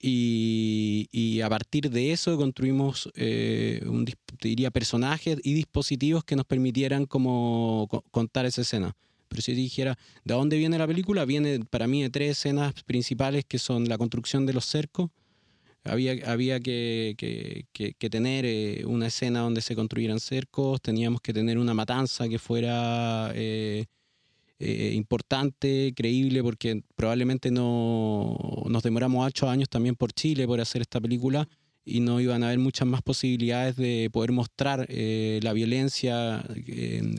Y, 0.00 1.08
y 1.12 1.40
a 1.40 1.48
partir 1.48 1.90
de 1.90 2.12
eso 2.12 2.36
construimos, 2.36 3.08
eh, 3.14 3.82
un, 3.86 4.04
diría, 4.42 4.70
personajes 4.70 5.38
y 5.42 5.54
dispositivos 5.54 6.24
que 6.24 6.36
nos 6.36 6.44
permitieran 6.44 7.06
como 7.06 7.88
contar 8.10 8.44
esa 8.46 8.62
escena. 8.62 8.96
Pero 9.28 9.42
si 9.42 9.54
dijera, 9.54 9.98
¿de 10.24 10.34
dónde 10.34 10.56
viene 10.56 10.78
la 10.78 10.86
película? 10.86 11.24
Viene 11.24 11.60
para 11.68 11.86
mí 11.86 12.02
de 12.02 12.10
tres 12.10 12.32
escenas 12.32 12.72
principales 12.84 13.44
que 13.44 13.58
son 13.58 13.88
la 13.88 13.98
construcción 13.98 14.46
de 14.46 14.52
los 14.52 14.64
cercos. 14.64 15.10
Había, 15.84 16.14
había 16.32 16.60
que, 16.60 17.66
tener 18.10 18.46
eh, 18.46 18.84
una 18.86 19.08
escena 19.08 19.40
donde 19.40 19.60
se 19.60 19.76
construyeran 19.76 20.18
cercos, 20.18 20.80
teníamos 20.80 21.20
que 21.20 21.34
tener 21.34 21.58
una 21.58 21.74
matanza 21.74 22.26
que 22.26 22.38
fuera 22.38 23.30
eh, 23.34 23.84
eh, 24.58 24.92
importante, 24.94 25.92
creíble, 25.94 26.42
porque 26.42 26.82
probablemente 26.96 27.50
no 27.50 28.38
nos 28.66 28.82
demoramos 28.82 29.26
ocho 29.26 29.46
años 29.46 29.68
también 29.68 29.94
por 29.94 30.12
Chile 30.12 30.46
por 30.46 30.58
hacer 30.58 30.80
esta 30.80 31.02
película 31.02 31.46
y 31.84 32.00
no 32.00 32.18
iban 32.18 32.42
a 32.42 32.46
haber 32.46 32.60
muchas 32.60 32.88
más 32.88 33.02
posibilidades 33.02 33.76
de 33.76 34.08
poder 34.10 34.32
mostrar 34.32 34.88
la 34.88 35.52
violencia 35.52 36.42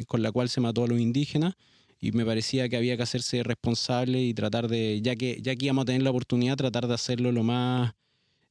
con 0.08 0.24
la 0.24 0.32
cual 0.32 0.50
se 0.50 0.60
mató 0.60 0.86
a 0.86 0.88
los 0.88 1.00
indígenas 1.00 1.54
y 2.00 2.12
me 2.12 2.26
parecía 2.26 2.70
que 2.70 2.78
había 2.78 2.98
que 2.98 3.04
hacerse 3.04 3.44
responsable 3.44 4.22
y 4.22 4.34
tratar 4.34 4.68
de, 4.68 5.02
ya 5.02 5.16
que, 5.16 5.40
ya 5.42 5.56
que 5.56 5.66
íbamos 5.66 5.84
a 5.84 5.86
tener 5.86 6.04
la 6.04 6.10
oportunidad, 6.10 6.58
tratar 6.58 6.88
de 6.88 6.94
hacerlo 6.94 7.32
lo 7.32 7.44
más 7.44 7.94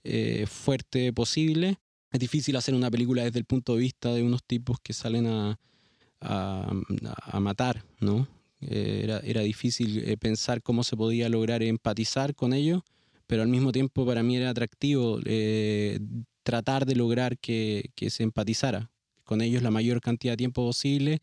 eh, 0.03 0.47
fuerte 0.49 1.13
posible. 1.13 1.79
Es 2.11 2.21
difícil 2.21 2.57
hacer 2.57 2.75
una 2.75 2.91
película 2.91 3.25
desde 3.25 3.39
el 3.39 3.45
punto 3.45 3.75
de 3.75 3.81
vista 3.81 4.13
de 4.13 4.23
unos 4.23 4.43
tipos 4.45 4.79
que 4.81 4.93
salen 4.93 5.27
a, 5.27 5.59
a, 6.21 6.73
a 7.17 7.41
matar, 7.41 7.85
¿no? 8.01 8.27
Eh, 8.61 9.03
era, 9.05 9.19
era, 9.21 9.43
difícil 9.43 9.99
eh, 10.09 10.17
pensar 10.17 10.63
cómo 10.63 10.85
se 10.85 10.97
podía 10.97 11.29
lograr 11.29 11.63
empatizar 11.63 12.35
con 12.35 12.55
ellos, 12.55 12.83
pero 13.27 13.43
al 13.43 13.49
mismo 13.49 13.73
tiempo 13.73 14.07
para 14.07 14.23
mí 14.23 14.37
era 14.37 14.51
atractivo 14.51 15.21
tratar 16.43 16.87
de 16.87 16.95
lograr 16.95 17.39
que, 17.39 17.91
que 17.95 18.11
se 18.11 18.23
empatizara 18.23 18.91
con 19.25 19.41
ellos 19.41 19.63
la 19.63 19.71
mayor 19.71 20.01
cantidad 20.01 20.35
de 20.35 20.39
tiempo 20.39 20.65
posible 20.65 21.23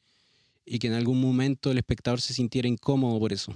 y 0.71 0.79
que 0.79 0.87
en 0.87 0.93
algún 0.93 1.19
momento 1.19 1.69
el 1.69 1.79
espectador 1.79 2.21
se 2.21 2.33
sintiera 2.33 2.65
incómodo 2.65 3.19
por 3.19 3.33
eso, 3.33 3.53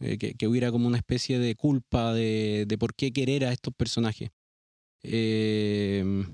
eh, 0.00 0.18
que, 0.18 0.48
hubiera 0.48 0.72
como 0.72 0.88
una 0.88 0.96
especie 0.96 1.38
de 1.38 1.54
culpa 1.54 2.12
de, 2.12 2.64
de 2.66 2.76
por 2.76 2.92
qué 2.92 3.12
querer 3.12 3.44
a 3.44 3.52
estos 3.52 3.72
personajes. 3.72 4.30
Eh, 5.04 6.24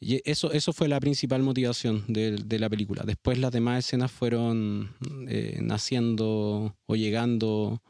y 0.00 0.20
eso, 0.28 0.50
eso 0.50 0.72
fue 0.72 0.88
la 0.88 0.98
principal 0.98 1.44
motivación 1.44 2.04
de, 2.08 2.58
la 2.58 2.68
película. 2.68 3.04
Después 3.06 3.38
las 3.38 3.52
demás 3.52 3.84
escenas 3.84 4.10
fueron 4.10 4.90
eh, 5.28 5.60
naciendo 5.62 6.76
o 6.86 6.96
llegando 6.96 7.80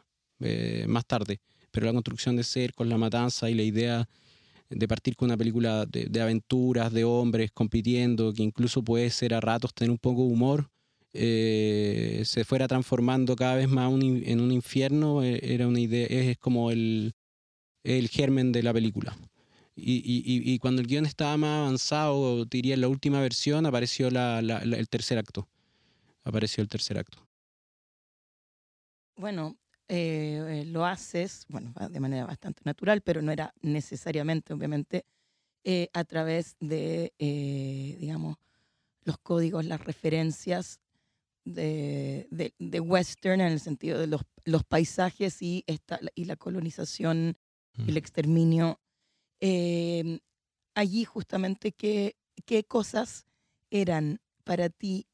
eh, 0.41 0.85
más 0.88 1.07
tarde, 1.07 1.41
pero 1.71 1.87
la 1.87 1.95
construcción 1.95 2.37
de 2.37 2.45
ser 2.45 2.75
con 2.75 2.91
la 2.91 2.99
matanza 2.99 3.49
y 3.49 3.55
la 3.55 3.62
idea 3.62 4.07
de 4.69 4.87
partir 4.87 5.17
con 5.17 5.29
una 5.29 5.38
película 5.38 5.87
de, 5.87 6.05
de, 6.11 6.21
aventuras, 6.21 6.93
de 6.93 7.05
hombres 7.05 7.53
compitiendo, 7.53 8.35
que 8.35 8.43
incluso 8.43 8.85
puede 8.85 9.09
ser 9.09 9.33
a 9.33 9.41
ratos 9.41 9.73
tener 9.73 9.91
un 9.91 9.99
poco 9.99 10.26
de 10.26 10.33
humor, 10.33 10.71
eh, 11.17 12.23
se 12.25 12.45
fuera 12.45 12.69
transformando 12.69 13.37
cada 13.37 13.57
vez 13.57 13.69
más 13.69 13.93
en 13.93 14.41
un 14.41 14.53
infierno, 14.53 15.23
eh, 15.23 15.41
era 15.43 15.67
una 15.67 15.81
idea, 15.81 16.07
es 16.07 16.39
como 16.39 16.71
el, 16.71 17.15
el 17.85 18.09
germen 18.09 18.53
de 18.53 18.63
la 18.63 18.73
película. 18.73 19.17
Y, 19.79 20.03
y, 20.25 20.59
cuando 20.59 20.81
el 20.81 20.89
guion 20.89 21.05
estaba 21.05 21.37
más 21.37 21.59
avanzado, 21.59 22.47
diría 22.47 22.75
en 22.75 22.81
la 22.81 22.89
última 22.89 23.21
versión, 23.21 23.67
apareció 23.67 24.11
la, 24.11 24.39
el 24.39 24.89
tercer 24.89 25.19
acto. 25.19 25.47
Apareció 26.25 26.63
el 26.63 26.69
tercer 26.71 26.97
acto. 26.97 27.19
Bueno, 29.17 29.59
eh, 29.89 30.65
lo 30.67 30.87
haces, 30.87 31.45
bueno, 31.49 31.75
de 31.91 32.01
manera 32.01 32.25
bastante 32.25 32.63
natural, 32.65 33.03
pero 33.03 33.21
no 33.21 33.33
era 33.33 33.53
necesariamente, 33.61 34.55
obviamente, 34.55 35.05
a 35.93 36.05
través 36.05 36.57
de, 36.59 37.13
digamos, 38.01 38.39
los 39.05 39.19
códigos, 39.19 39.67
las 39.67 39.85
referencias 39.85 40.81
de, 41.47 42.26
de, 42.31 42.55
de, 42.59 42.81
western 42.81 43.41
en 43.41 43.53
el 43.53 43.61
sentido 43.61 43.99
de 43.99 44.07
los, 44.07 44.21
los 44.45 44.65
paisajes 44.65 45.41
y, 45.41 45.65
esta, 45.67 45.99
y 46.15 46.26
la 46.26 46.37
colonización, 46.37 47.38
mm. 47.76 47.88
el 47.88 47.97
exterminio. 47.97 48.81
Eh, 49.41 50.19
allí 50.75 51.05
justamente 51.05 51.73
qué, 51.73 52.17
qué 52.45 52.65
cosas 52.65 53.25
eran 53.71 54.21
para 54.45 54.69
ti 54.69 55.07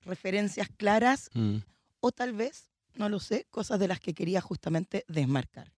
referencias 0.00 0.68
claras 0.76 1.30
mm. 1.34 1.58
o 2.00 2.10
tal 2.10 2.32
vez 2.32 2.74
no 2.96 3.08
lo 3.08 3.20
sé, 3.20 3.46
cosas 3.50 3.78
de 3.78 3.88
las 3.88 4.00
que 4.00 4.14
quería 4.14 4.40
justamente 4.40 5.04
desmarcar. 5.08 5.72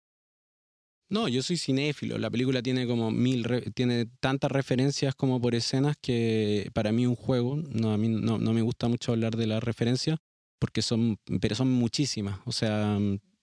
No, 1.09 1.29
yo 1.29 1.43
soy 1.43 1.57
cinéfilo. 1.59 2.19
La 2.19 2.31
película 2.31 2.63
tiene 2.63 2.87
como 2.87 3.11
mil, 3.11 3.47
tiene 3.75 4.07
tantas 4.21 4.51
referencias 4.51 5.15
como 5.15 5.41
por 5.41 5.55
escenas 5.55 5.97
que 6.01 6.71
para 6.73 6.93
mí 6.93 7.07
un 7.07 7.15
juego. 7.15 7.57
No, 7.57 7.93
a 7.93 7.99
mí 7.99 8.09
no, 8.09 8.39
no 8.39 8.53
me 8.53 8.63
gusta 8.63 8.89
mucho 8.89 9.13
hablar 9.13 9.37
de 9.37 9.47
las 9.47 9.63
referencias 9.63 10.19
porque 10.59 10.83
son, 10.83 11.19
pero 11.41 11.55
son 11.55 11.71
muchísimas. 11.71 12.41
O 12.47 12.53
sea, 12.53 12.99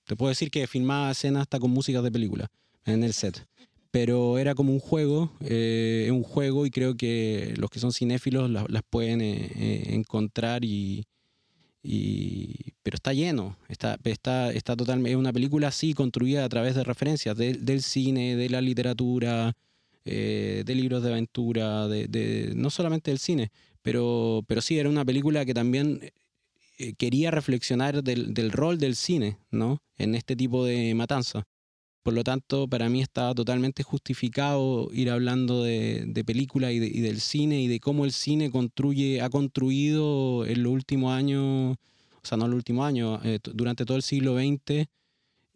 te 0.05 0.15
puedo 0.15 0.29
decir 0.29 0.49
que 0.49 0.65
filmaba 0.67 1.11
escenas 1.11 1.41
hasta 1.41 1.59
con 1.59 1.71
música 1.71 2.01
de 2.01 2.11
película 2.11 2.47
en 2.85 3.03
el 3.03 3.13
set. 3.13 3.45
Pero 3.91 4.37
era 4.37 4.55
como 4.55 4.73
un 4.73 4.79
juego, 4.79 5.31
eh, 5.41 6.09
un 6.11 6.23
juego 6.23 6.65
y 6.65 6.71
creo 6.71 6.95
que 6.95 7.53
los 7.57 7.69
que 7.69 7.79
son 7.79 7.91
cinéfilos 7.91 8.49
las, 8.49 8.83
pueden 8.89 9.21
eh, 9.21 9.51
eh, 9.55 9.83
encontrar 9.89 10.63
y, 10.63 11.05
y, 11.83 12.73
pero 12.83 12.95
está 12.95 13.13
lleno, 13.13 13.57
está, 13.69 13.97
está, 14.03 14.51
está 14.51 14.75
totalmente, 14.75 15.11
es 15.11 15.17
una 15.17 15.33
película 15.33 15.69
así 15.69 15.93
construida 15.93 16.45
a 16.45 16.49
través 16.49 16.75
de 16.75 16.83
referencias 16.83 17.35
del 17.37 17.81
cine, 17.81 18.35
de 18.35 18.49
la 18.49 18.61
literatura, 18.61 19.53
de 20.03 20.63
libros 20.67 21.03
de 21.03 21.09
aventura, 21.09 21.87
de, 21.87 22.53
no 22.55 22.69
solamente 22.69 23.11
del 23.11 23.19
cine, 23.19 23.51
pero, 23.81 24.43
pero 24.47 24.61
sí 24.61 24.77
era 24.77 24.89
una 24.89 25.05
película 25.05 25.45
que 25.45 25.53
también 25.53 26.11
eh, 26.77 26.93
quería 26.93 27.29
reflexionar 27.31 28.03
del, 28.03 28.33
del, 28.33 28.51
rol 28.51 28.79
del 28.79 28.95
cine, 28.95 29.37
¿no? 29.51 29.83
En 29.97 30.15
este 30.15 30.35
tipo 30.35 30.65
de 30.65 30.93
matanza. 30.95 31.43
Por 32.03 32.13
lo 32.15 32.23
tanto, 32.23 32.67
para 32.67 32.89
mí 32.89 33.01
estaba 33.01 33.35
totalmente 33.35 33.83
justificado 33.83 34.89
ir 34.91 35.11
hablando 35.11 35.63
de, 35.63 36.05
de 36.07 36.23
película 36.25 36.71
y, 36.71 36.77
y, 36.77 37.01
del 37.01 37.21
cine 37.21 37.61
y 37.61 37.67
de 37.67 37.79
cómo 37.79 38.05
el 38.05 38.11
cine 38.11 38.49
construye, 38.49 39.21
ha 39.21 39.29
construido 39.29 40.45
en 40.47 40.63
los 40.63 40.73
últimos 40.73 41.13
años, 41.13 41.77
o 42.23 42.25
sea, 42.25 42.37
no 42.37 42.45
en 42.45 42.51
los 42.51 42.57
últimos 42.57 42.87
años, 42.87 43.19
eh, 43.23 43.39
durante 43.53 43.85
todo 43.85 43.97
el 43.97 44.03
siglo 44.03 44.35
XX, 44.35 44.87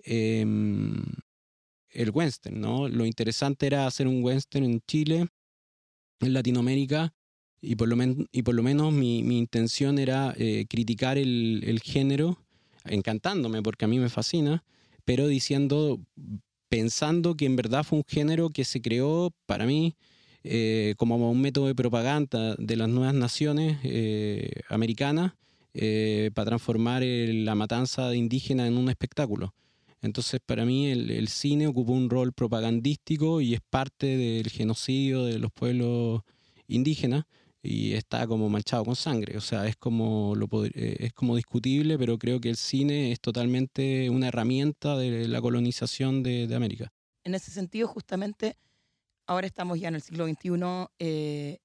em, 0.03 1.03
el 1.89 2.11
western, 2.11 2.59
¿no? 2.59 2.87
Lo 2.89 3.05
interesante 3.05 3.65
era 3.65 3.87
hacer 3.87 4.07
un 4.07 4.23
western 4.23 4.65
en 4.65 4.81
Chile, 4.87 5.27
en 6.19 6.33
Latinoamérica, 6.33 7.13
y 7.59 7.75
por 7.75 7.87
lo, 7.87 7.97
y 8.31 8.43
por 8.43 8.53
lo 8.53 8.61
menos 8.61 8.93
mi, 8.93 9.23
mi 9.23 9.39
intención 9.39 9.97
era 9.97 10.33
eh, 10.37 10.65
criticar 10.69 11.17
el, 11.17 11.63
el, 11.65 11.79
género, 11.79 12.37
encantándome 12.83 13.63
porque 13.63 13.85
a 13.85 13.87
mí 13.87 13.97
me 13.97 14.09
fascina, 14.09 14.63
pero 15.05 15.27
diciendo, 15.27 16.00
pensando 16.69 17.35
que 17.35 17.45
en 17.45 17.55
verdad 17.55 17.83
fue 17.83 18.00
un 18.00 18.03
género 18.07 18.50
que 18.50 18.65
se 18.65 18.81
creó 18.81 19.31
para 19.45 19.65
mí 19.65 19.95
eh, 20.43 20.95
como 20.97 21.31
un 21.31 21.41
método 21.41 21.67
de 21.67 21.75
propaganda 21.75 22.55
de 22.57 22.75
las 22.75 22.89
nuevas 22.89 23.13
naciones 23.13 23.79
eh, 23.83 24.51
americanas 24.69 25.33
para 26.33 26.45
transformar 26.45 27.03
la 27.03 27.53
matanza 27.53 28.07
de 28.09 28.15
indígenas 28.15 28.69
en 28.69 28.77
un 28.77 28.88
espectáculo. 28.88 29.53
Entonces, 30.01 30.39
para 30.45 30.63
mí, 30.63 30.88
el, 30.88 31.12
el, 31.12 31.27
cine 31.27 31.67
ocupó 31.67 31.91
un 31.91 32.09
rol 32.09 32.31
propagandístico 32.31 33.41
y 33.41 33.55
es 33.55 33.59
parte 33.69 34.05
del 34.15 34.50
genocidio 34.50 35.25
de 35.25 35.38
los 35.38 35.51
pueblos 35.51 36.21
indígenas 36.67 37.25
y 37.65 37.93
está 37.93 38.27
como 38.27 38.50
manchado 38.50 38.86
con 38.86 38.95
sangre. 38.95 39.38
O 39.38 39.41
sea, 39.41 39.67
es 39.67 39.75
como, 39.75 40.36
lo, 40.36 40.48
eh, 40.65 40.98
es 41.00 41.13
como 41.13 41.36
discutible, 41.36 41.98
pero 41.98 42.17
creo 42.17 42.39
que 42.39 42.50
el 42.50 42.57
cine 42.57 43.12
es 43.12 43.19
totalmente 43.19 44.10
una 44.10 44.27
herramienta 44.27 44.95
de 44.98 45.27
la 45.27 45.41
colonización 45.41 46.24
de, 46.24 46.48
de 46.48 46.55
América. 46.55 46.93
En 47.24 47.34
ese 47.34 47.51
sentido, 47.51 47.88
justamente, 47.88 48.57
ahora 49.25 49.48
estamos 49.48 49.79
ya 49.79 49.88
en 49.88 49.95
el 49.95 50.01
siglo 50.01 50.27
XXI, 50.27 50.88
eh, 51.00 51.60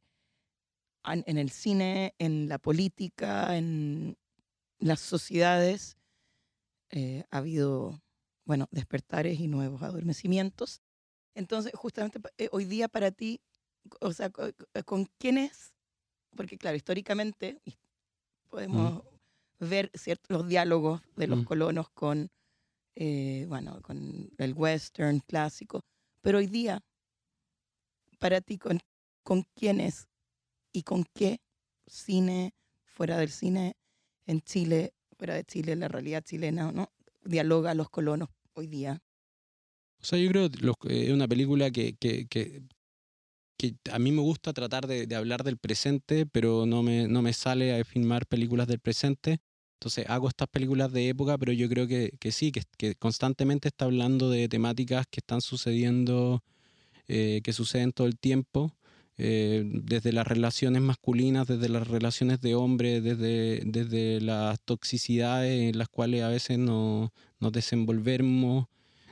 en 1.05 1.39
el 1.39 1.51
cine, 1.51 2.15
en 2.19 2.49
la 2.49 2.59
política, 2.59 3.57
en 3.57 4.17
las 4.79 5.01
sociedades, 5.01 5.97
eh, 6.91 7.25
ha 7.31 7.39
habido, 7.39 8.03
bueno, 8.45 8.69
despertares 8.71 9.39
y 9.39 9.49
nuevos 9.49 9.83
adormecimientos. 9.83 10.83
Entonces, 11.35 11.73
justamente 11.75 12.21
hoy 12.51 12.65
día 12.65 12.89
para 12.89 13.11
ti, 13.11 13.41
o 14.01 14.13
sea, 14.13 14.31
¿con 14.85 15.07
quiénes 15.19 15.73
porque 16.37 16.59
claro, 16.59 16.77
históricamente 16.77 17.61
podemos 18.49 19.03
ver 19.59 19.91
ciertos, 19.95 20.31
los 20.31 20.49
diálogos 20.49 21.03
de 21.17 21.27
los 21.27 21.45
colonos 21.45 21.91
con, 21.91 22.31
eh, 22.95 23.45
bueno, 23.49 23.81
con 23.83 24.31
el 24.39 24.55
western 24.55 25.21
clásico, 25.21 25.81
pero 26.21 26.39
hoy 26.39 26.47
día, 26.47 26.81
para 28.19 28.41
ti, 28.41 28.59
¿con, 28.59 28.81
con 29.23 29.45
quiénes 29.55 30.09
y 30.73 30.83
con 30.83 31.05
qué 31.15 31.41
cine, 31.87 32.55
fuera 32.85 33.19
del 33.19 33.31
cine, 33.31 33.77
en 34.27 34.41
Chile, 34.43 34.93
fuera 35.17 35.35
de 35.35 35.45
Chile, 35.45 35.77
la 35.77 35.89
realidad 35.89 36.23
chilena, 36.23 36.73
¿no? 36.73 36.91
dialoga 37.23 37.75
los 37.75 37.91
colonos 37.91 38.29
hoy 38.55 38.67
día? 38.67 39.03
O 40.01 40.05
sea, 40.05 40.19
yo 40.19 40.31
creo 40.31 40.49
que 40.81 41.07
es 41.07 41.13
una 41.13 41.29
película 41.29 41.71
que, 41.71 41.95
que, 41.97 42.27
que, 42.27 42.63
a 43.93 43.99
mí 43.99 44.13
me 44.13 44.21
gusta 44.21 44.53
tratar 44.53 44.87
de, 44.87 45.15
hablar 45.15 45.45
del 45.45 45.59
presente, 45.59 46.27
pero 46.27 46.67
no 46.67 46.83
me, 46.83 47.09
no 47.09 47.23
me 47.23 47.33
sale 47.33 47.79
a 47.79 47.85
filmar 47.85 48.27
películas 48.27 48.67
del 48.69 48.81
presente. 48.81 49.39
Entonces 49.75 50.07
hago 50.09 50.29
estas 50.29 50.49
películas 50.49 50.93
de 50.93 51.09
época, 51.09 51.39
pero 51.39 51.53
yo 51.53 51.69
creo 51.69 51.87
que, 51.87 52.13
que 52.21 52.33
sí, 52.33 52.53
que, 52.53 52.95
constantemente 52.97 53.69
está 53.69 53.87
hablando 53.87 54.31
de 54.31 54.49
temáticas 54.49 55.07
que 55.11 55.21
están 55.21 55.41
sucediendo, 55.41 56.43
eh, 57.09 57.41
que 57.43 57.53
suceden 57.53 57.93
todo 57.93 58.07
el 58.07 58.19
tiempo, 58.19 58.77
eh, 59.17 59.65
desde 59.65 60.13
las 60.13 60.27
relaciones 60.27 60.83
masculinas, 60.83 61.47
desde 61.47 61.69
las 61.69 61.89
relaciones 61.89 62.41
de 62.41 62.55
hombres, 62.55 63.03
desde, 63.03 63.63
desde 63.65 64.21
las 64.21 64.61
toxicidades 64.63 65.71
en 65.71 65.79
las 65.79 65.89
cuales 65.89 66.23
a 66.23 66.29
veces 66.29 66.59
nos, 66.59 67.11
nos 67.39 67.53
desenvolvemos, 67.53 68.67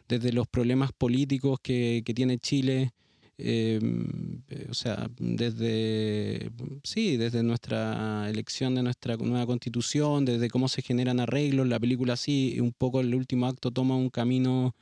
desde 0.09 0.33
los 0.33 0.49
problemas 0.49 0.93
políticos 0.93 1.59
que 1.63 2.03
tiene 2.15 2.39
Chile. 2.39 2.93
Em, 3.41 4.43
eh, 4.49 4.67
o 4.69 4.75
sea, 4.75 5.09
desde, 5.19 6.51
sí, 6.83 7.17
desde 7.17 7.45
nuestra 7.45 8.29
elección 8.29 8.75
de 8.75 8.83
nuestra 8.83 9.17
nueva 9.17 9.47
constitución, 9.47 10.25
desde 10.25 10.51
cómo 10.51 10.69
se 10.69 10.83
generan 10.83 11.21
arreglos, 11.21 11.69
la 11.69 11.79
película 11.79 12.17
sí, 12.17 12.59
un 12.61 12.73
poco 12.73 13.01
el 13.01 13.15
último 13.15 13.47
acto 13.47 13.71
toma 13.71 13.97
un 13.97 14.11
camino 14.11 14.75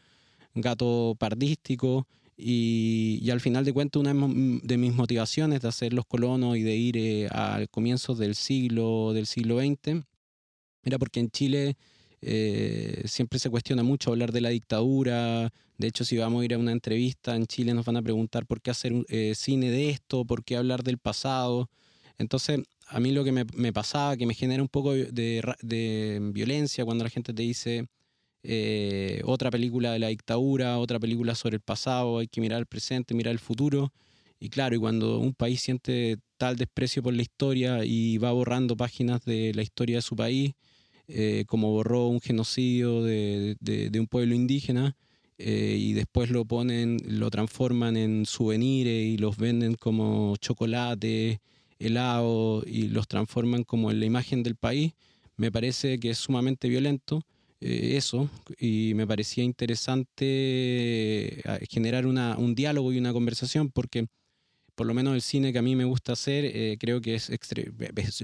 gato 0.54 1.16
pardístico 1.18 2.06
y, 2.36 3.20
y 3.22 3.30
al 3.30 3.40
final 3.40 3.64
de 3.66 3.74
cuentas 3.74 4.00
una 4.00 4.14
de 4.14 4.76
mis 4.78 4.94
motivaciones 4.94 5.60
de 5.60 5.68
hacer 5.68 5.92
los 5.92 6.06
colonos 6.06 6.56
y 6.56 6.62
de 6.62 6.76
ir 6.76 6.96
eh, 6.96 7.28
al 7.28 7.68
comienzo 7.68 8.14
del 8.14 8.34
siglo, 8.34 9.12
del 9.12 9.26
siglo 9.26 9.58
XX 9.58 10.02
era 10.86 10.98
porque 10.98 11.20
en 11.20 11.30
Chile 11.30 11.76
eh, 12.28 13.02
siempre 13.06 13.38
se 13.38 13.50
cuestiona 13.50 13.84
mucho 13.84 14.10
hablar 14.10 14.32
de 14.32 14.40
la 14.40 14.48
dictadura. 14.48 15.52
De 15.78 15.86
hecho, 15.86 16.04
si 16.04 16.16
vamos 16.16 16.42
a 16.42 16.44
ir 16.44 16.54
a 16.54 16.58
una 16.58 16.72
entrevista 16.72 17.36
en 17.36 17.46
Chile, 17.46 17.72
nos 17.72 17.86
van 17.86 17.96
a 17.96 18.02
preguntar 18.02 18.46
por 18.46 18.60
qué 18.60 18.72
hacer 18.72 18.92
eh, 19.08 19.34
cine 19.36 19.70
de 19.70 19.90
esto, 19.90 20.24
por 20.24 20.42
qué 20.42 20.56
hablar 20.56 20.82
del 20.82 20.98
pasado. 20.98 21.70
Entonces, 22.18 22.62
a 22.88 22.98
mí 22.98 23.12
lo 23.12 23.22
que 23.22 23.30
me, 23.30 23.44
me 23.54 23.72
pasaba, 23.72 24.16
que 24.16 24.26
me 24.26 24.34
genera 24.34 24.60
un 24.60 24.68
poco 24.68 24.92
de, 24.92 26.30
violencia 26.32 26.84
cuando 26.84 27.04
la 27.04 27.10
gente 27.10 27.32
te 27.32 27.42
dice 27.42 27.86
eh, 28.42 29.22
otra 29.24 29.52
película 29.52 29.92
de 29.92 30.00
la 30.00 30.08
dictadura, 30.08 30.78
otra 30.78 30.98
película 30.98 31.36
sobre 31.36 31.56
el 31.56 31.62
pasado, 31.62 32.18
hay 32.18 32.26
que 32.26 32.40
mirar 32.40 32.58
el 32.58 32.66
presente, 32.66 33.14
mirar 33.14 33.32
el 33.32 33.38
futuro. 33.38 33.92
Y 34.40 34.48
claro, 34.48 34.74
y 34.74 34.78
cuando 34.80 35.20
un 35.20 35.32
país 35.32 35.60
siente 35.62 36.18
tal 36.38 36.56
desprecio 36.56 37.04
por 37.04 37.14
la 37.14 37.22
historia 37.22 37.84
y 37.84 38.18
va 38.18 38.32
borrando 38.32 38.76
páginas 38.76 39.24
de 39.24 39.52
la 39.54 39.62
historia 39.62 39.96
de 39.98 40.02
su 40.02 40.16
país, 40.16 40.54
eh, 41.08 41.44
como 41.46 41.70
borró 41.70 42.08
un 42.08 42.20
genocidio 42.20 43.04
de, 43.04 43.56
un 43.98 44.08
pueblo 44.08 44.34
indígena 44.34 44.96
eh, 45.38 45.76
y 45.78 45.92
después 45.92 46.30
lo 46.30 46.44
ponen, 46.44 46.98
lo 47.06 47.30
transforman 47.30 47.96
en 47.96 48.26
souvenirs 48.26 48.90
y 48.90 49.16
los 49.16 49.36
venden 49.36 49.74
como 49.74 50.36
chocolate, 50.38 51.40
helado 51.78 52.64
y 52.66 52.88
los 52.88 53.06
transforman 53.06 53.62
como 53.62 53.92
en 53.92 54.00
la 54.00 54.06
imagen 54.06 54.42
del 54.42 54.56
país, 54.56 54.94
me 55.36 55.52
parece 55.52 56.00
que 56.00 56.10
es 56.10 56.18
sumamente 56.18 56.68
violento. 56.68 57.22
Eh, 57.60 57.96
eso 57.96 58.28
y 58.58 58.92
me 58.94 59.06
parecía 59.06 59.42
interesante 59.42 61.42
generar 61.70 62.06
una, 62.06 62.36
un 62.36 62.54
diálogo 62.54 62.92
y 62.92 62.98
una 62.98 63.14
conversación 63.14 63.70
porque 63.70 64.08
por 64.74 64.86
lo 64.86 64.92
menos 64.92 65.14
el 65.14 65.22
cine 65.22 65.54
que 65.54 65.58
a 65.58 65.62
mí 65.62 65.74
me 65.74 65.86
gusta 65.86 66.12
hacer 66.12 66.76
creo 66.78 67.00
que 67.00 67.14
es 67.14 67.30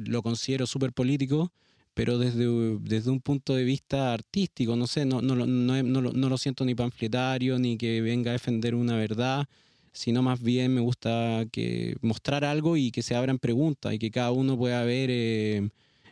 lo 0.06 0.22
considero 0.22 0.66
súper 0.66 0.92
político 0.92 1.50
pero 1.94 2.18
desde, 2.18 2.46
desde 2.80 3.10
un 3.10 3.20
punto 3.20 3.54
de 3.54 3.64
vista 3.64 4.12
artístico, 4.12 4.76
no 4.76 4.86
sé, 4.86 5.04
no, 5.04 5.20
no, 5.22 5.34
no, 5.34 5.82
no, 5.82 6.28
lo 6.28 6.38
siento 6.38 6.64
ni 6.64 6.74
panfletario, 6.74 7.58
ni 7.58 7.76
que 7.76 8.00
venga 8.00 8.30
a 8.30 8.34
defender 8.34 8.74
una 8.74 8.96
verdad, 8.96 9.46
sino 9.92 10.22
más 10.22 10.40
bien 10.42 10.74
me 10.74 10.80
gusta 10.80 11.44
que 11.52 11.96
mostrar 12.00 12.44
algo 12.44 12.76
y 12.76 12.90
que 12.90 13.02
se 13.02 13.14
abran 13.14 13.38
preguntas 13.38 13.92
y 13.94 13.98
que 13.98 14.10
cada 14.10 14.32
uno 14.32 14.56
pueda 14.56 14.82
ver 14.84 15.10
eh, 15.12 15.68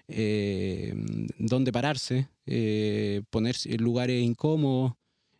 eh, 0.08 0.92
dónde 1.38 1.72
pararse, 1.72 2.28
eh, 2.46 3.22
lugares 3.78 4.22
incómodos. 4.22 4.92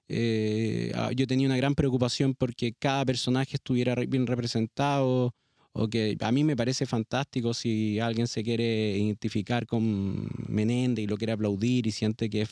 Eh, 0.09 0.93
ah, 0.95 1.13
yo 1.15 1.27
tenía 1.27 1.47
una 1.47 1.57
gran 1.57 1.75
preocupación 1.75 2.35
porque 2.35 2.73
cada 2.73 3.05
personaje 3.05 3.57
estuviera 3.57 3.95
bien 3.95 4.27
representado, 4.27 5.35
o 5.73 5.89
que 5.89 6.17
a 6.21 6.33
mí 6.33 6.45
me 6.45 6.57
parece 6.57 6.87
fantástico 6.87 7.55
si 7.55 8.01
alguien 8.01 8.27
se 8.27 8.43
quiere 8.43 8.99
identificar 8.99 9.67
con 9.67 10.29
Menéndez 10.49 11.05
y 11.05 11.07
lo 11.07 11.17
quiere 11.17 11.33
aplaudir 11.33 11.87
y 11.87 11.93
siente 11.93 12.29
que, 12.29 12.47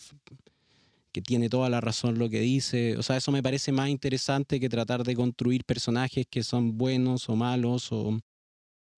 tiene 1.26 1.48
toda 1.48 1.68
la 1.68 1.80
razón 1.80 2.16
lo 2.16 2.28
que 2.30 2.40
dice. 2.40 2.96
O 2.96 3.02
sea, 3.02 3.16
eso 3.16 3.32
me 3.32 3.42
parece 3.42 3.72
más 3.72 3.88
interesante 3.88 4.60
que 4.60 4.68
tratar 4.68 5.02
de 5.02 5.16
construir 5.16 5.64
personajes 5.64 6.26
que 6.30 6.44
son 6.44 6.78
buenos 6.78 7.28
o 7.28 7.34
malos 7.34 7.90
o 7.90 8.20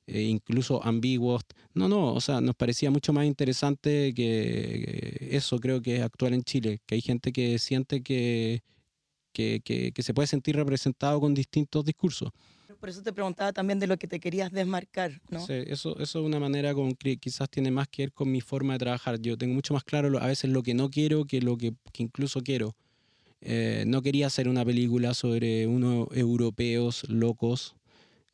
eh, 0.07 0.25
incluso 0.25 0.85
ambiguos. 0.85 1.43
No, 1.73 1.89
no, 1.89 2.13
o 2.13 2.21
sea, 2.21 2.43
nos 2.43 2.57
parecía 2.57 2.91
mucho 2.91 3.15
más 3.15 3.25
interesante 3.25 4.13
que 4.15 5.29
eso 5.31 5.59
creo 5.61 5.81
que 5.81 5.97
es 5.97 6.03
actual 6.03 6.35
en 6.35 6.43
Chile, 6.43 6.81
que 6.85 6.97
hay 6.97 7.01
gente 7.01 7.33
que 7.33 7.59
siente 7.59 8.03
que, 8.03 8.63
que 9.33 10.03
se 10.03 10.13
puede 10.13 10.27
sentir 10.27 10.57
representado 10.57 11.21
con 11.21 11.33
distintos 11.33 11.87
discursos. 11.87 12.31
Por 12.81 12.89
eso 12.89 13.03
te 13.03 13.13
preguntaba 13.13 13.53
también 13.53 13.79
de 13.79 13.87
lo 13.87 13.99
que 13.99 14.09
te 14.09 14.19
querías 14.19 14.51
desmarcar, 14.51 15.21
¿no? 15.29 15.47
Sí, 15.47 15.53
eso, 15.67 15.99
eso 15.99 16.21
es 16.21 16.25
una 16.25 16.41
manera 16.41 16.73
con 16.73 16.95
que 16.95 17.19
quizás 17.19 17.51
tiene 17.51 17.71
más 17.71 17.89
que 17.89 18.05
ver 18.05 18.13
con 18.13 18.33
mi 18.33 18.41
forma 18.41 18.73
de 18.73 18.79
trabajar. 18.79 19.21
Yo 19.21 19.37
tengo 19.37 19.53
mucho 19.53 19.75
más 19.75 19.85
claro 19.85 20.19
a 20.19 20.27
veces 20.27 20.51
lo 20.51 20.63
que 20.63 20.73
no 20.73 20.89
quiero 20.91 21.27
que 21.27 21.43
lo 21.43 21.59
que, 21.59 21.75
incluso 21.99 22.41
quiero. 22.41 22.75
Eh, 23.43 23.85
no 23.87 24.01
quería 24.01 24.29
hacer 24.29 24.49
una 24.49 24.65
película 24.65 25.13
sobre 25.13 25.67
unos 25.67 26.09
europeos 26.13 27.07
locos 27.09 27.77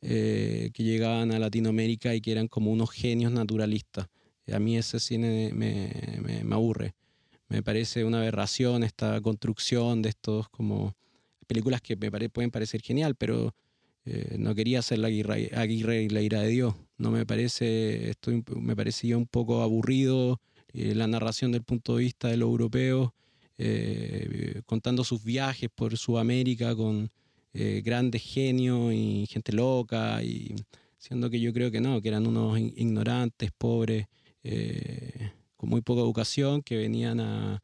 eh, 0.01 0.69
que 0.73 0.83
llegaban 0.83 1.33
a 1.33 1.39
Latinoamérica 1.39 2.15
y 2.15 2.21
que 2.21 2.31
eran 2.31 2.47
como 2.47 2.71
unos 2.71 2.91
genios 2.91 3.33
naturalistas. 3.33 4.07
A 4.49 4.59
mí 4.59 4.77
ese 4.77 5.01
cine 5.01 5.51
me, 5.53 6.21
me, 6.21 6.43
me 6.45 6.55
aburre. 6.55 6.93
Me 7.49 7.61
parece 7.63 8.05
una 8.05 8.19
aberración 8.19 8.83
esta 8.83 9.19
construcción 9.19 10.01
de 10.01 10.09
estos 10.09 10.47
como 10.49 10.95
películas 11.47 11.81
que 11.81 11.97
me 11.97 12.29
pueden 12.29 12.51
parecer 12.51 12.81
genial, 12.81 13.15
pero 13.15 13.53
eh, 14.09 14.37
no 14.39 14.55
quería 14.55 14.79
hacer 14.79 14.99
la 14.99 15.07
Aguirre, 15.07 16.03
y 16.03 16.09
la 16.09 16.21
ira 16.21 16.41
de 16.41 16.47
Dios. 16.47 16.75
No 16.97 17.11
me 17.11 17.25
parece, 17.25 18.09
estoy, 18.09 18.41
me 18.55 18.73
parecía 18.73 19.17
un 19.17 19.27
poco 19.27 19.61
aburrido 19.61 20.39
eh, 20.73 20.95
la 20.95 21.07
narración 21.07 21.51
del 21.51 21.63
punto 21.63 21.97
de 21.97 22.03
vista 22.05 22.29
de 22.29 22.37
los 22.37 22.47
europeos, 22.47 23.11
eh, 23.57 24.61
contando 24.65 25.03
sus 25.03 25.25
viajes 25.25 25.69
por 25.73 25.97
Sudamérica 25.97 26.75
con 26.75 27.11
grandes 27.83 28.21
genios 28.21 28.93
y 28.93 29.25
gente 29.27 29.51
loca, 29.51 30.21
y 30.23 30.53
siendo 30.99 31.27
que 31.27 31.39
yo 31.39 31.51
creo 31.53 31.71
que 31.71 31.81
no, 31.81 31.99
que 32.03 32.09
eran 32.09 32.27
unos 32.27 32.59
ignorantes, 32.59 33.49
pobres, 33.57 34.05
con 35.55 35.69
muy 35.69 35.81
poca 35.81 36.01
educación, 36.01 36.61
que 36.61 36.77
venían 36.77 37.19
a, 37.19 37.63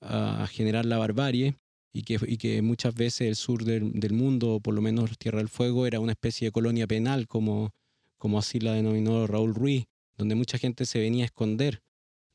a 0.00 0.46
generar 0.48 0.86
la 0.86 0.98
barbarie 0.98 1.54
y 1.92 2.02
que, 2.02 2.18
y 2.26 2.36
que 2.36 2.62
muchas 2.62 2.94
veces 2.94 3.28
el 3.28 3.36
sur 3.36 3.64
del, 3.64 3.92
del, 3.92 4.12
mundo, 4.12 4.60
por 4.60 4.74
lo 4.74 4.80
menos 4.80 5.16
Tierra 5.18 5.38
del 5.38 5.48
Fuego, 5.48 5.86
era 5.86 6.00
una 6.00 6.12
especie 6.12 6.48
de 6.48 6.52
colonia 6.52 6.86
penal, 6.86 7.26
como, 7.26 7.72
como 8.18 8.38
así 8.38 8.60
la 8.60 8.74
denominó 8.74 9.26
Raúl 9.26 9.54
Ruiz, 9.54 9.86
donde 10.16 10.34
mucha 10.34 10.58
gente 10.58 10.84
se 10.86 10.98
venía 10.98 11.24
a 11.24 11.26
esconder, 11.26 11.82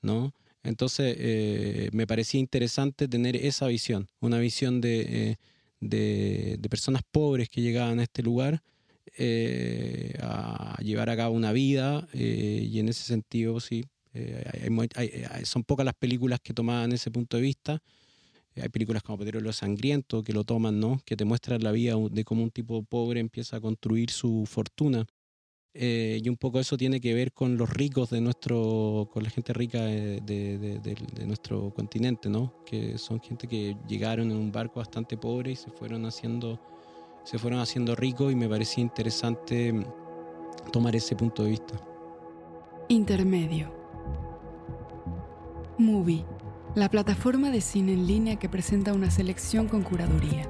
¿no? 0.02 0.34
Entonces, 0.63 1.16
eh, 1.20 1.89
me 1.92 2.08
parecía 2.08 2.39
interesante 2.39 3.08
tener 3.08 3.36
esa 3.36 3.68
visión, 3.68 4.08
una 4.22 4.39
visión 4.39 4.80
de, 4.80 5.02
eh, 5.02 5.36
de, 5.82 6.58
de, 6.58 6.70
personas 6.70 7.02
pobres 7.12 7.50
que 7.50 7.62
llegaban 7.62 8.00
a 8.00 8.04
este 8.04 8.24
lugar 8.24 8.63
eh, 9.18 10.16
a 10.22 10.78
llevar 10.82 11.10
a 11.10 11.18
cabo 11.18 11.36
una 11.36 11.52
vida, 11.52 12.08
y 12.13 12.80
en 12.80 12.89
ese 12.89 13.04
sentido, 13.04 13.60
sí, 13.60 13.84
son 15.44 15.63
pocas 15.63 15.86
las 15.86 15.96
películas 15.96 16.39
que 16.42 16.54
tomaban 16.54 16.94
ese 16.94 17.12
punto 17.12 17.38
de 17.38 17.44
vista, 17.44 17.84
hay 18.62 18.70
películas 18.70 19.04
como 19.04 19.18
Pedro 19.18 19.52
Sangriento 19.52 20.24
que 20.24 20.34
lo 20.34 20.44
toman, 20.44 20.80
¿no? 20.80 21.02
Que 21.06 21.16
te 21.16 21.26
muestran 21.26 21.63
la 21.63 21.72
vida 21.72 21.96
de 22.12 22.24
cómo 22.24 22.44
un 22.44 22.52
tipo 22.52 22.84
pobre 22.84 23.20
empieza 23.20 23.58
a 23.58 23.62
construir 23.62 24.12
su 24.12 24.46
fortuna. 24.46 25.06
Eh, 25.76 26.22
y 26.24 26.30
un 26.30 26.38
poco 26.38 26.60
eso 26.60 26.78
tiene 26.78 27.02
que 27.02 27.16
ver 27.16 27.34
con 27.34 27.58
los 27.58 27.68
ricos 27.68 28.12
de 28.12 28.22
nuestro, 28.22 29.10
con 29.12 29.24
la 29.24 29.32
gente 29.32 29.54
rica 29.54 29.82
de, 29.82 30.22
de, 30.22 30.80
de, 30.80 31.26
nuestro 31.26 31.74
continente, 31.74 32.30
¿no? 32.30 32.63
Que 32.63 33.00
son 33.00 33.20
gente 33.20 33.48
que 33.48 33.76
llegaron 33.88 34.30
en 34.30 34.38
un 34.38 34.52
barco 34.52 34.80
bastante 34.80 35.18
pobre 35.18 35.54
y 35.54 35.56
se 35.56 35.72
fueron 35.72 36.06
haciendo, 36.06 36.60
se 37.24 37.39
fueron 37.39 37.60
haciendo 37.60 37.96
ricos 37.96 38.32
y 38.32 38.36
me 38.36 38.48
parecía 38.48 38.84
interesante 38.84 39.74
tomar 40.72 40.96
ese 40.96 41.16
punto 41.16 41.44
de 41.44 41.50
vista. 41.50 41.82
Intermedio. 42.89 43.74
Movie 45.80 46.24
la 46.76 46.90
plataforma 46.90 47.52
de 47.52 47.62
cine 47.62 47.94
en 47.94 48.08
línea 48.08 48.38
que 48.38 48.50
presenta 48.50 48.94
una 48.94 49.12
selección 49.12 49.68
con 49.68 49.84
curaduría. 49.84 50.50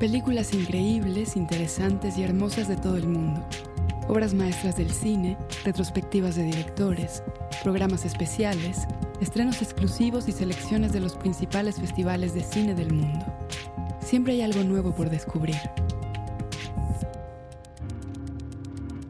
Películas 0.00 0.54
increíbles, 0.54 1.36
interesantes 1.36 2.16
y 2.16 2.22
hermosas 2.22 2.66
de 2.66 2.76
todo 2.76 2.96
el 2.96 3.06
mundo. 3.06 3.46
Obras 4.08 4.32
maestras 4.32 4.76
del 4.76 4.90
cine, 4.90 5.36
retrospectivas 5.64 6.36
de 6.36 6.44
directores, 6.44 7.22
programas 7.62 8.06
especiales, 8.06 8.86
estrenos 9.20 9.60
exclusivos 9.60 10.28
y 10.28 10.32
selecciones 10.32 10.92
de 10.92 11.00
los 11.00 11.14
principales 11.14 11.78
festivales 11.78 12.32
de 12.32 12.42
cine 12.42 12.74
del 12.74 12.92
mundo. 12.92 13.26
Siempre 14.00 14.34
hay 14.34 14.42
algo 14.42 14.62
nuevo 14.64 14.94
por 14.94 15.10
descubrir. 15.10 15.56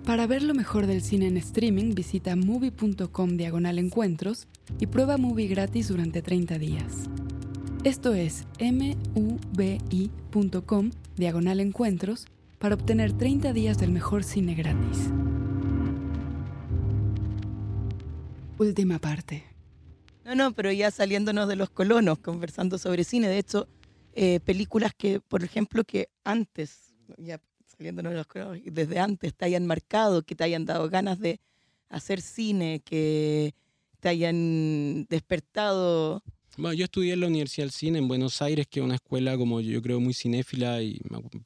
Para 0.04 0.26
ver 0.26 0.42
lo 0.42 0.52
mejor 0.52 0.86
del 0.86 1.00
cine 1.00 1.28
en 1.28 1.38
streaming, 1.38 1.94
visita 1.94 2.36
movie.com 2.36 3.38
diagonal 3.38 3.78
encuentros 3.78 4.46
y 4.78 4.86
prueba 4.86 5.16
Movie 5.16 5.46
gratis 5.46 5.88
durante 5.88 6.20
30 6.20 6.58
días. 6.58 7.08
Esto 7.84 8.12
es 8.12 8.44
mubi.com 9.14 10.90
diagonal 11.16 11.60
encuentros 11.60 12.26
para 12.58 12.74
obtener 12.74 13.14
30 13.14 13.54
días 13.54 13.78
del 13.78 13.92
mejor 13.92 14.24
cine 14.24 14.54
gratis. 14.54 15.10
Última 18.58 18.98
parte. 18.98 19.44
No, 20.26 20.34
no, 20.34 20.52
pero 20.52 20.70
ya 20.70 20.90
saliéndonos 20.90 21.48
de 21.48 21.56
los 21.56 21.70
colonos, 21.70 22.18
conversando 22.18 22.76
sobre 22.76 23.04
cine, 23.04 23.28
de 23.28 23.38
hecho, 23.38 23.68
eh, 24.12 24.40
películas 24.40 24.92
que, 24.94 25.20
por 25.20 25.44
ejemplo, 25.44 25.82
que 25.84 26.10
antes, 26.24 26.94
ya 27.16 27.40
desde 27.92 28.98
antes 28.98 29.34
te 29.34 29.44
hayan 29.44 29.66
marcado, 29.66 30.22
que 30.22 30.34
te 30.34 30.44
hayan 30.44 30.64
dado 30.64 30.88
ganas 30.88 31.18
de 31.18 31.40
hacer 31.88 32.20
cine, 32.20 32.80
que 32.84 33.54
te 34.00 34.08
hayan 34.08 35.06
despertado. 35.08 36.22
Bueno, 36.56 36.74
yo 36.74 36.84
estudié 36.84 37.14
en 37.14 37.20
la 37.20 37.26
Universidad 37.26 37.64
del 37.64 37.72
Cine 37.72 37.98
en 37.98 38.06
Buenos 38.06 38.40
Aires, 38.40 38.66
que 38.70 38.78
es 38.78 38.84
una 38.84 38.94
escuela 38.94 39.36
como 39.36 39.60
yo 39.60 39.82
creo 39.82 39.98
muy 39.98 40.14
cinéfila 40.14 40.82
y 40.82 41.00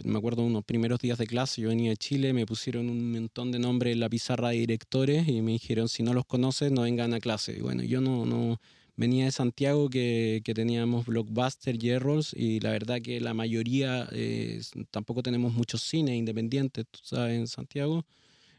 me 0.05 0.18
acuerdo 0.18 0.42
unos 0.42 0.64
primeros 0.64 1.01
días 1.01 1.16
de 1.16 1.27
clase, 1.27 1.62
yo 1.62 1.70
venía 1.70 1.90
de 1.90 1.96
Chile, 1.96 2.35
me 2.35 2.44
pusieron 2.44 2.90
un 2.90 3.12
montón 3.12 3.51
de 3.51 3.59
nombres 3.59 3.94
en 3.94 4.01
la 4.01 4.11
pizarra 4.11 4.51
de 4.51 4.57
directores 4.57 5.27
y 5.27 5.40
me 5.40 5.53
dijeron, 5.53 5.88
si 5.88 6.03
no 6.03 6.12
los 6.12 6.27
conoces, 6.27 6.70
no 6.72 6.83
vengan 6.83 7.14
a 7.14 7.20
clase. 7.20 7.57
Y 7.57 7.61
bueno, 7.61 7.85
yo 7.85 8.03
no, 8.03 8.27
no, 8.27 8.61
venía 8.98 9.26
de 9.26 9.32
Santiago 9.32 9.88
que, 9.88 10.42
que 10.44 10.54
teníamos 10.54 11.06
Blockbuster 11.06 11.82
y 11.82 11.90
Errols 11.90 12.34
y 12.34 12.58
la 12.61 12.72
verdad 12.72 13.00
que 13.00 13.20
la 13.20 13.32
mayoría 13.32 14.08
eh, 14.11 14.61
tampoco 14.90 15.22
tenemos 15.22 15.54
muchos 15.54 15.82
cines 15.82 16.16
independientes, 16.16 16.84
tú 16.90 16.98
sabes, 17.04 17.38
en 17.38 17.46
Santiago. 17.46 18.04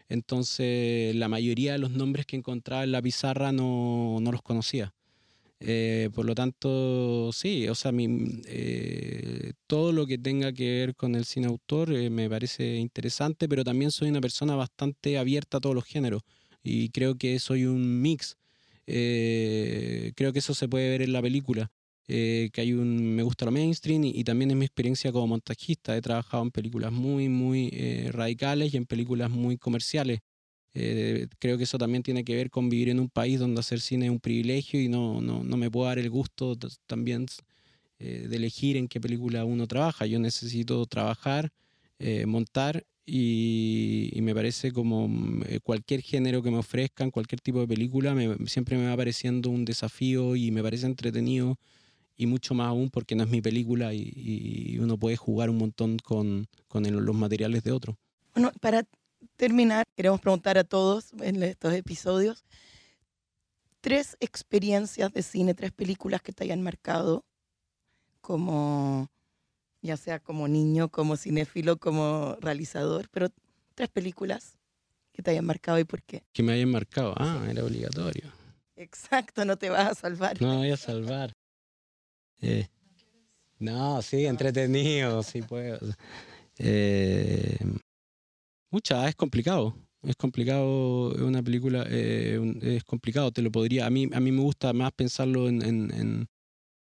Entonces 0.08 1.14
la 1.16 1.28
mayoría 1.28 1.74
de 1.74 1.80
los 1.80 1.92
nombres 1.92 2.26
que 2.26 2.38
encontraba 2.38 2.86
en 2.86 2.94
la 2.94 3.02
pizarra 3.02 3.52
no, 3.52 4.20
no 4.22 4.32
los 4.32 4.42
conocía. 4.42 4.94
Eh, 5.60 6.10
por 6.16 6.26
lo 6.26 6.34
tanto, 6.36 7.32
sí, 7.34 7.68
o 7.68 7.76
sea, 7.76 7.92
mi, 7.92 8.08
eh, 8.48 9.52
todo 9.68 9.92
lo 9.92 10.08
que 10.08 10.18
tenga 10.18 10.54
que 10.54 10.70
ver 10.72 10.96
con 10.96 11.16
el 11.16 11.26
cine 11.26 11.48
autor 11.48 11.90
me 12.10 12.30
parece 12.30 12.78
interesante, 12.78 13.50
pero 13.50 13.66
también 13.66 13.92
soy 13.92 14.10
una 14.10 14.22
persona 14.22 14.56
bastante 14.56 15.18
abierta 15.18 15.58
a 15.58 15.60
todos 15.60 15.76
los 15.76 15.84
géneros 15.84 16.22
y 16.64 16.90
creo 16.90 17.16
que 17.16 17.40
soy 17.40 17.66
un 17.66 18.02
mix 18.02 18.38
eh, 18.92 20.14
creo 20.16 20.34
que 20.34 20.40
eso 20.40 20.56
se 20.56 20.68
puede 20.68 20.90
ver 20.90 21.02
en 21.04 21.14
la 21.14 21.22
película. 21.22 21.72
Eh, 22.08 22.50
que 22.52 22.62
hay 22.62 22.74
un 22.74 23.16
me 23.16 23.22
gusta 23.22 23.46
lo 23.46 23.52
mainstream 23.52 24.04
y, 24.04 24.24
también 24.24 24.50
es 24.50 24.58
mi 24.58 24.66
experiencia 24.66 25.12
como 25.12 25.28
montajista. 25.28 25.96
He 25.96 26.02
trabajado 26.02 26.44
en 26.44 26.52
películas 26.52 26.92
muy, 26.92 27.30
muy 27.30 27.70
eh, 27.72 28.10
radicales 28.12 28.74
y 28.74 28.78
en 28.78 28.86
películas 28.88 29.30
muy 29.30 29.58
comerciales. 29.58 30.20
creo 31.40 31.58
que 31.58 31.64
eso 31.66 31.78
también 31.78 32.04
tiene 32.04 32.24
que 32.24 32.36
ver 32.36 32.50
con 32.50 32.70
vivir 32.70 32.90
en 32.90 33.00
un 33.00 33.10
país 33.10 33.40
donde 33.40 33.60
hacer 33.60 33.80
cine 33.80 34.06
es 34.06 34.12
un 34.12 34.20
privilegio 34.20 34.82
y 34.82 34.88
no, 34.88 35.22
no, 35.22 35.44
no 35.44 35.58
me 35.58 35.70
puedo 35.70 35.88
dar 35.88 36.00
el 36.00 36.10
gusto 36.10 36.56
también 36.88 37.26
de 38.00 38.36
elegir 38.36 38.78
en 38.78 38.88
qué 38.88 39.00
película 39.02 39.46
uno 39.46 39.68
trabaja. 39.68 40.06
Yo 40.06 40.20
necesito 40.20 40.86
trabajar, 40.86 41.52
montar 42.26 42.86
y, 43.10 44.22
me 44.22 44.36
parece 44.36 44.72
como 44.72 45.08
mm, 45.08 45.44
eh, 45.48 45.60
cualquier 45.62 46.02
género 46.02 46.44
que 46.44 46.52
me 46.52 46.58
ofrezcan, 46.58 47.12
cualquier 47.12 47.42
tipo 47.42 47.60
de 47.60 47.68
película, 47.68 48.16
siempre 48.46 48.78
me 48.78 48.88
va 48.88 48.96
pareciendo 48.96 49.50
un 49.50 49.66
desafío 49.66 50.36
y 50.36 50.52
me 50.52 50.62
parece 50.62 50.86
entretenido 50.86 51.58
y 52.16 52.28
mucho 52.28 52.54
más 52.54 52.68
aún 52.68 52.90
porque 52.90 53.16
no 53.16 53.24
es 53.24 53.30
mi 53.30 53.42
película 53.42 53.94
y, 53.94 54.78
uno 54.80 54.98
puede 54.98 55.16
jugar 55.16 55.50
un 55.50 55.58
montón 55.58 55.98
con, 55.98 56.48
con 56.68 56.84
los 56.84 57.16
materiales 57.16 57.64
de 57.64 57.72
otro. 57.72 57.98
Bueno, 58.34 58.52
para 58.62 58.86
terminar, 59.36 59.86
queremos 59.96 60.22
preguntar 60.22 60.58
a 60.58 60.64
todos 60.64 61.12
en 61.22 61.42
estos 61.44 61.74
episodios 61.74 62.44
tres 63.82 64.18
experiencias 64.20 65.12
de 65.14 65.24
cine, 65.24 65.54
tres 65.54 65.72
películas 65.72 66.22
que 66.22 66.34
te 66.34 66.44
hayan 66.44 66.62
marcado 66.62 67.24
como 68.22 69.10
ya 69.82 69.98
sea 69.98 70.20
como 70.20 70.48
niño, 70.48 70.90
como 70.90 71.18
cinéfilo, 71.18 71.78
como 71.78 72.38
realizador, 72.42 73.08
pero 73.12 73.30
tres 73.76 73.90
películas 73.90 74.58
que 75.14 75.22
te 75.22 75.32
hayan 75.32 75.46
marcado 75.46 75.80
y 75.80 75.84
por 75.84 76.02
qué. 76.04 76.24
Que 76.34 76.44
me 76.44 76.54
hayan 76.54 76.70
marcado. 76.70 77.14
Ah, 77.18 77.46
era 77.50 77.64
obligatorio. 77.64 78.32
Exacto, 78.76 79.44
no 79.46 79.58
te 79.58 79.70
vas 79.70 79.88
a 79.88 79.96
salvar. 79.96 80.42
No 80.42 80.58
voy 80.58 80.72
a 80.72 80.78
salvar. 80.78 81.34
Eh, 82.42 82.68
no, 83.60 84.02
sí, 84.02 84.26
entretenido, 84.26 85.22
sí 85.24 85.42
puedo. 85.42 85.80
Eh, 86.58 87.58
mucha, 88.72 89.08
es 89.08 89.16
complicado. 89.16 89.76
Es 90.02 90.16
complicado, 90.16 91.14
es 91.14 91.22
una 91.22 91.44
película, 91.44 91.86
eh, 91.90 92.40
es 92.62 92.84
complicado, 92.86 93.32
te 93.32 93.42
lo 93.42 93.52
podría. 93.52 93.86
A 93.86 93.90
mí, 93.90 94.10
a 94.14 94.20
mí 94.22 94.32
me 94.32 94.42
gusta 94.42 94.72
más 94.72 94.94
pensarlo 94.94 95.50
en, 95.50 95.62
en, 95.62 96.28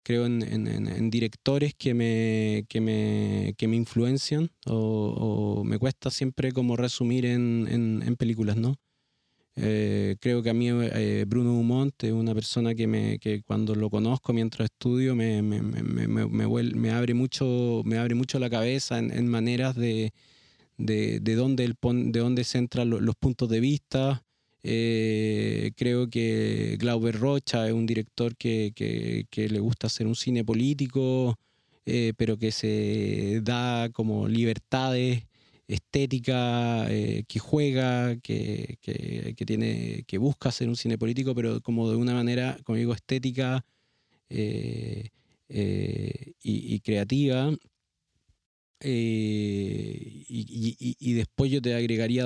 creo, 0.09 0.25
en, 0.25 0.43
en, 0.43 1.11
directores 1.11 1.75
que 1.75 1.93
me, 1.93 2.65
que 2.67 2.81
me, 2.81 3.55
que 3.59 3.69
me 3.69 3.77
influencian 3.77 4.49
o, 4.65 5.63
me 5.67 5.79
cuesta 5.79 6.11
siempre 6.11 6.51
como 6.51 6.77
resumir 6.77 7.27
en, 7.27 8.17
películas, 8.19 8.57
¿no? 8.57 8.77
Eh, 9.57 10.17
creo 10.19 10.43
que 10.43 10.49
a 10.49 10.55
mí 10.55 10.71
eh, 10.71 11.27
Bruno 11.29 11.53
Dumont 11.53 11.93
es 12.03 12.13
una 12.13 12.33
persona 12.35 12.75
que, 12.75 12.87
me, 12.87 13.19
que 13.19 13.43
cuando 13.43 13.75
lo 13.75 13.91
conozco 13.91 14.33
mientras 14.33 14.71
estudio 14.71 15.15
me, 15.15 15.43
me, 15.43 15.61
me, 15.61 16.91
abre, 16.91 17.13
mucho, 17.13 17.83
me 17.85 17.99
abre 17.99 18.15
mucho 18.15 18.39
la 18.39 18.49
cabeza 18.49 18.99
en 18.99 19.29
maneras 19.29 19.75
de, 19.77 20.15
de, 20.79 21.21
de 21.21 21.35
dónde, 21.35 21.65
el, 21.65 21.77
de 22.13 22.21
dónde 22.21 22.45
centran 22.45 22.89
los, 22.89 23.15
puntos 23.17 23.51
de 23.51 23.61
vista. 23.61 24.25
Eh, 24.63 25.73
creo 25.77 26.11
que 26.11 26.77
Glauber 26.79 27.15
Rocha 27.19 27.67
es 27.67 27.73
un 27.73 27.87
director 27.87 28.37
que, 28.37 29.27
le 29.35 29.61
gusta 29.61 29.87
hacer 29.87 30.07
un 30.07 30.17
cine 30.17 30.45
político, 30.45 31.39
eh, 31.87 32.13
pero 32.17 32.39
que 32.39 32.53
se 32.53 33.41
da 33.43 33.89
como 33.91 34.29
libertades 34.29 35.25
estética, 35.69 36.87
eh, 36.91 37.25
que 37.29 37.39
juega, 37.39 38.17
que, 38.21 38.79
que, 38.81 39.45
tiene, 39.47 40.05
que 40.07 40.19
busca 40.19 40.49
hacer 40.49 40.69
un 40.69 40.77
cine 40.77 40.99
político, 40.99 41.35
pero 41.35 41.61
como 41.61 41.91
de 41.91 41.97
una 41.97 42.15
manera, 42.15 42.59
como 42.65 42.77
digo, 42.79 42.95
estética 42.95 43.65
y, 44.31 45.11
y, 46.43 46.81
creativa. 46.81 47.53
Eh, 48.81 50.25
y, 50.29 51.13
después 51.15 51.51
yo 51.51 51.61
te 51.61 51.75
agregaría 51.75 52.25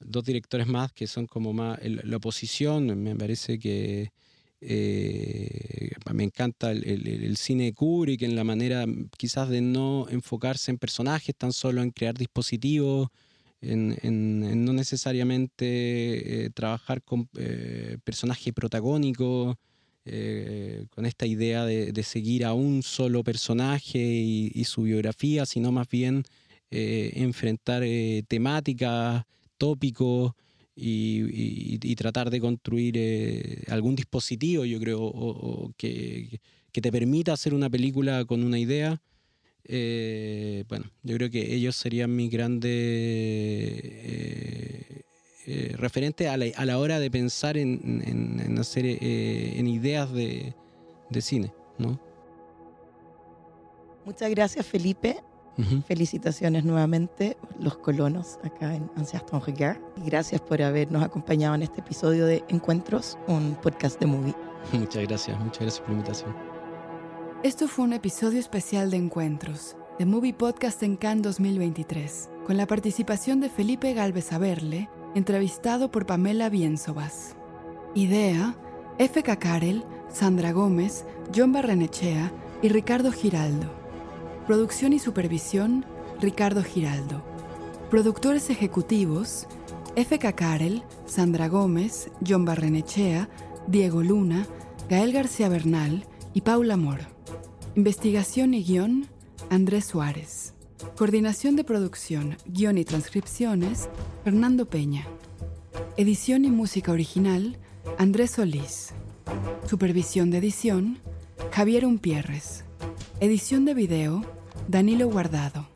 dos 0.00 0.24
directores 0.24 0.66
más 0.66 0.92
que 0.92 1.06
son 1.06 1.26
como 1.26 1.52
más 1.52 1.78
la 1.82 2.16
oposición. 2.16 3.02
Me 3.02 3.16
parece 3.16 3.58
que 3.58 4.12
eh, 4.60 5.92
me 6.12 6.24
encanta 6.24 6.72
el, 6.72 7.36
cine 7.36 7.72
Kubrick 7.72 8.22
en 8.22 8.36
la 8.36 8.44
manera 8.44 8.86
quizás 9.16 9.48
de 9.48 9.60
no 9.60 10.06
enfocarse 10.10 10.70
en 10.70 10.78
personajes, 10.78 11.34
tan 11.36 11.52
solo 11.52 11.82
en 11.82 11.90
crear 11.90 12.14
dispositivos. 12.14 13.08
En, 13.60 14.64
no 14.64 14.72
necesariamente 14.72 16.44
eh, 16.44 16.50
trabajar 16.50 17.02
con 17.02 17.28
personajes 18.04 18.54
protagónicos, 18.54 19.56
eh, 20.10 20.86
con 20.94 21.04
esta 21.04 21.26
idea 21.26 21.66
de, 21.66 22.02
seguir 22.02 22.46
a 22.46 22.54
un 22.54 22.82
solo 22.82 23.22
personaje 23.22 23.98
y, 23.98 24.64
su 24.64 24.84
biografía, 24.84 25.44
sino 25.44 25.70
más 25.70 25.86
bien 25.86 26.24
eh, 26.70 27.12
enfrentar 27.16 27.82
eh, 27.84 28.22
temáticas, 28.26 29.24
tópicos 29.58 30.32
y, 30.74 31.94
tratar 31.96 32.30
de 32.30 32.40
construir 32.40 33.64
algún 33.68 33.96
dispositivo, 33.96 34.64
yo 34.64 34.78
creo, 34.78 35.72
que, 35.76 36.40
que, 36.72 36.80
te 36.80 36.92
permita 36.92 37.32
hacer 37.32 37.52
una 37.52 37.68
película 37.68 38.24
con 38.24 38.44
una 38.44 38.58
idea. 38.58 39.02
bueno, 40.68 40.90
yo 41.02 41.16
creo 41.16 41.30
que 41.30 41.54
ellos 41.54 41.74
serían 41.74 42.14
mis 42.14 42.30
grandes 42.30 42.68
eh, 45.50 45.74
referente 45.78 46.28
a 46.28 46.36
la, 46.36 46.78
hora 46.78 47.00
de 47.00 47.10
pensar 47.10 47.56
en, 47.56 48.54
hacer 48.60 48.84
eh, 48.84 49.54
en 49.56 49.66
ideas 49.66 50.12
de, 50.12 50.52
cine, 51.22 51.54
¿no? 51.78 51.98
Muchas 54.04 54.28
gracias, 54.28 54.66
Felipe. 54.66 55.16
Felicitaciones 55.86 56.64
nuevamente, 56.64 57.36
los 57.58 57.76
colonos 57.78 58.38
acá 58.44 58.76
en 58.76 58.88
Ancien 58.96 59.22
Regard. 59.44 59.78
Y 59.96 60.02
gracias 60.08 60.40
por 60.40 60.62
habernos 60.62 61.02
acompañado 61.02 61.56
en 61.56 61.62
este 61.62 61.80
episodio 61.80 62.26
de 62.26 62.44
Encuentros, 62.48 63.18
un 63.26 63.56
podcast 63.60 63.98
de 63.98 64.06
movie. 64.06 64.34
Muchas 64.72 65.06
gracias, 65.08 65.38
muchas 65.40 65.60
gracias 65.60 65.80
por 65.80 65.88
la 65.90 65.94
invitación. 65.94 66.36
Esto 67.42 67.66
fue 67.68 67.84
un 67.84 67.92
episodio 67.92 68.38
especial 68.38 68.90
de 68.90 68.98
Encuentros, 68.98 69.76
de 69.98 70.06
Movie 70.06 70.34
Podcast 70.34 70.82
en 70.82 70.96
Cannes 70.96 71.22
2023, 71.22 72.30
con 72.46 72.56
la 72.56 72.66
participación 72.66 73.40
de 73.40 73.48
Felipe 73.48 73.94
Galvez 73.94 74.32
Averle 74.32 74.88
entrevistado 75.14 75.90
por 75.90 76.06
Pamela 76.06 76.48
Bienzobas. 76.48 77.36
Idea, 77.94 78.54
F.K. 78.98 79.36
Karel, 79.36 79.84
Sandra 80.08 80.52
Gómez, 80.52 81.04
John 81.34 81.52
Barrenechea 81.52 82.32
y 82.62 82.68
Ricardo 82.68 83.12
Giraldo. 83.12 83.77
Producción 84.48 84.94
y 84.94 84.98
supervisión, 84.98 85.84
Ricardo 86.22 86.62
Giraldo. 86.64 87.22
Productores 87.90 88.48
ejecutivos, 88.48 89.46
F.K. 89.94 90.32
Karel, 90.32 90.84
Sandra 91.04 91.48
Gómez, 91.48 92.10
John 92.26 92.46
Barrenechea, 92.46 93.28
Diego 93.66 94.02
Luna, 94.02 94.46
Gael 94.88 95.12
García 95.12 95.50
Bernal 95.50 96.06
y 96.32 96.40
Paula 96.40 96.78
Moro. 96.78 97.04
Investigación 97.74 98.54
y 98.54 98.64
guion, 98.64 99.08
Andrés 99.50 99.84
Suárez. 99.84 100.54
Coordinación 100.96 101.54
de 101.54 101.64
producción, 101.64 102.38
guion 102.46 102.78
y 102.78 102.86
transcripciones, 102.86 103.90
Fernando 104.24 104.64
Peña. 104.64 105.06
Edición 105.98 106.46
y 106.46 106.50
música 106.50 106.90
original, 106.90 107.58
Andrés 107.98 108.30
Solís. 108.30 108.94
Supervisión 109.66 110.30
de 110.30 110.38
edición, 110.38 111.00
Javier 111.52 111.84
Umpierres. 111.84 112.64
Edición 113.20 113.66
de 113.66 113.74
video, 113.74 114.37
Danilo 114.68 115.08
Guardado. 115.08 115.66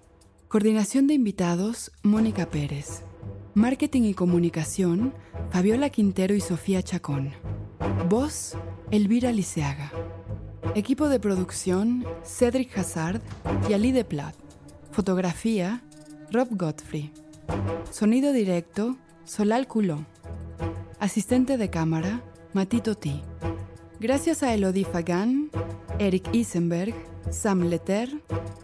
Coordinación 0.48 1.07
de 1.07 1.14
invitados, 1.14 1.92
Mónica 2.02 2.50
Pérez. 2.50 3.02
Marketing 3.55 4.02
y 4.02 4.12
comunicación, 4.12 5.14
Fabiola 5.50 5.88
Quintero 5.88 6.35
y 6.35 6.42
Sofía 6.42 6.83
Chacón. 6.83 7.33
Voz, 8.11 8.52
Elvira 8.90 9.33
Liceaga. 9.33 9.90
Equipo 10.74 11.09
de 11.09 11.18
producción, 11.20 12.05
Cedric 12.22 12.76
Hazard 12.76 13.22
y 13.66 13.72
Ali 13.72 13.92
de 13.92 14.05
Plat. 14.05 14.35
Fotografía, 14.90 15.83
Rob 16.31 16.48
Godfrey. 16.50 17.14
Sonido 17.90 18.35
directo, 18.35 18.98
Solal 19.24 19.68
Culó. 19.68 20.05
Asistente 21.00 21.57
de 21.57 21.70
cámara, 21.70 22.22
Matito 22.52 22.94
T. 22.94 23.22
Gracias 24.02 24.42
a 24.42 24.52
Elodie 24.52 24.84
Fagan, 24.84 25.48
Eric 26.00 26.28
Isenberg, 26.32 26.92
Sam 27.30 27.68
Leter, 27.70 28.10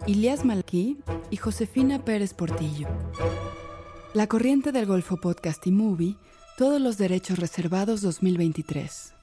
Ilias 0.04 0.44
Malki 0.44 0.98
y 1.30 1.36
Josefina 1.36 2.04
Pérez 2.04 2.34
Portillo. 2.34 2.88
La 4.14 4.26
Corriente 4.26 4.72
del 4.72 4.86
Golfo 4.86 5.16
Podcast 5.16 5.64
y 5.68 5.70
Movie, 5.70 6.16
todos 6.56 6.80
los 6.80 6.98
derechos 6.98 7.38
reservados 7.38 8.02
2023. 8.02 9.14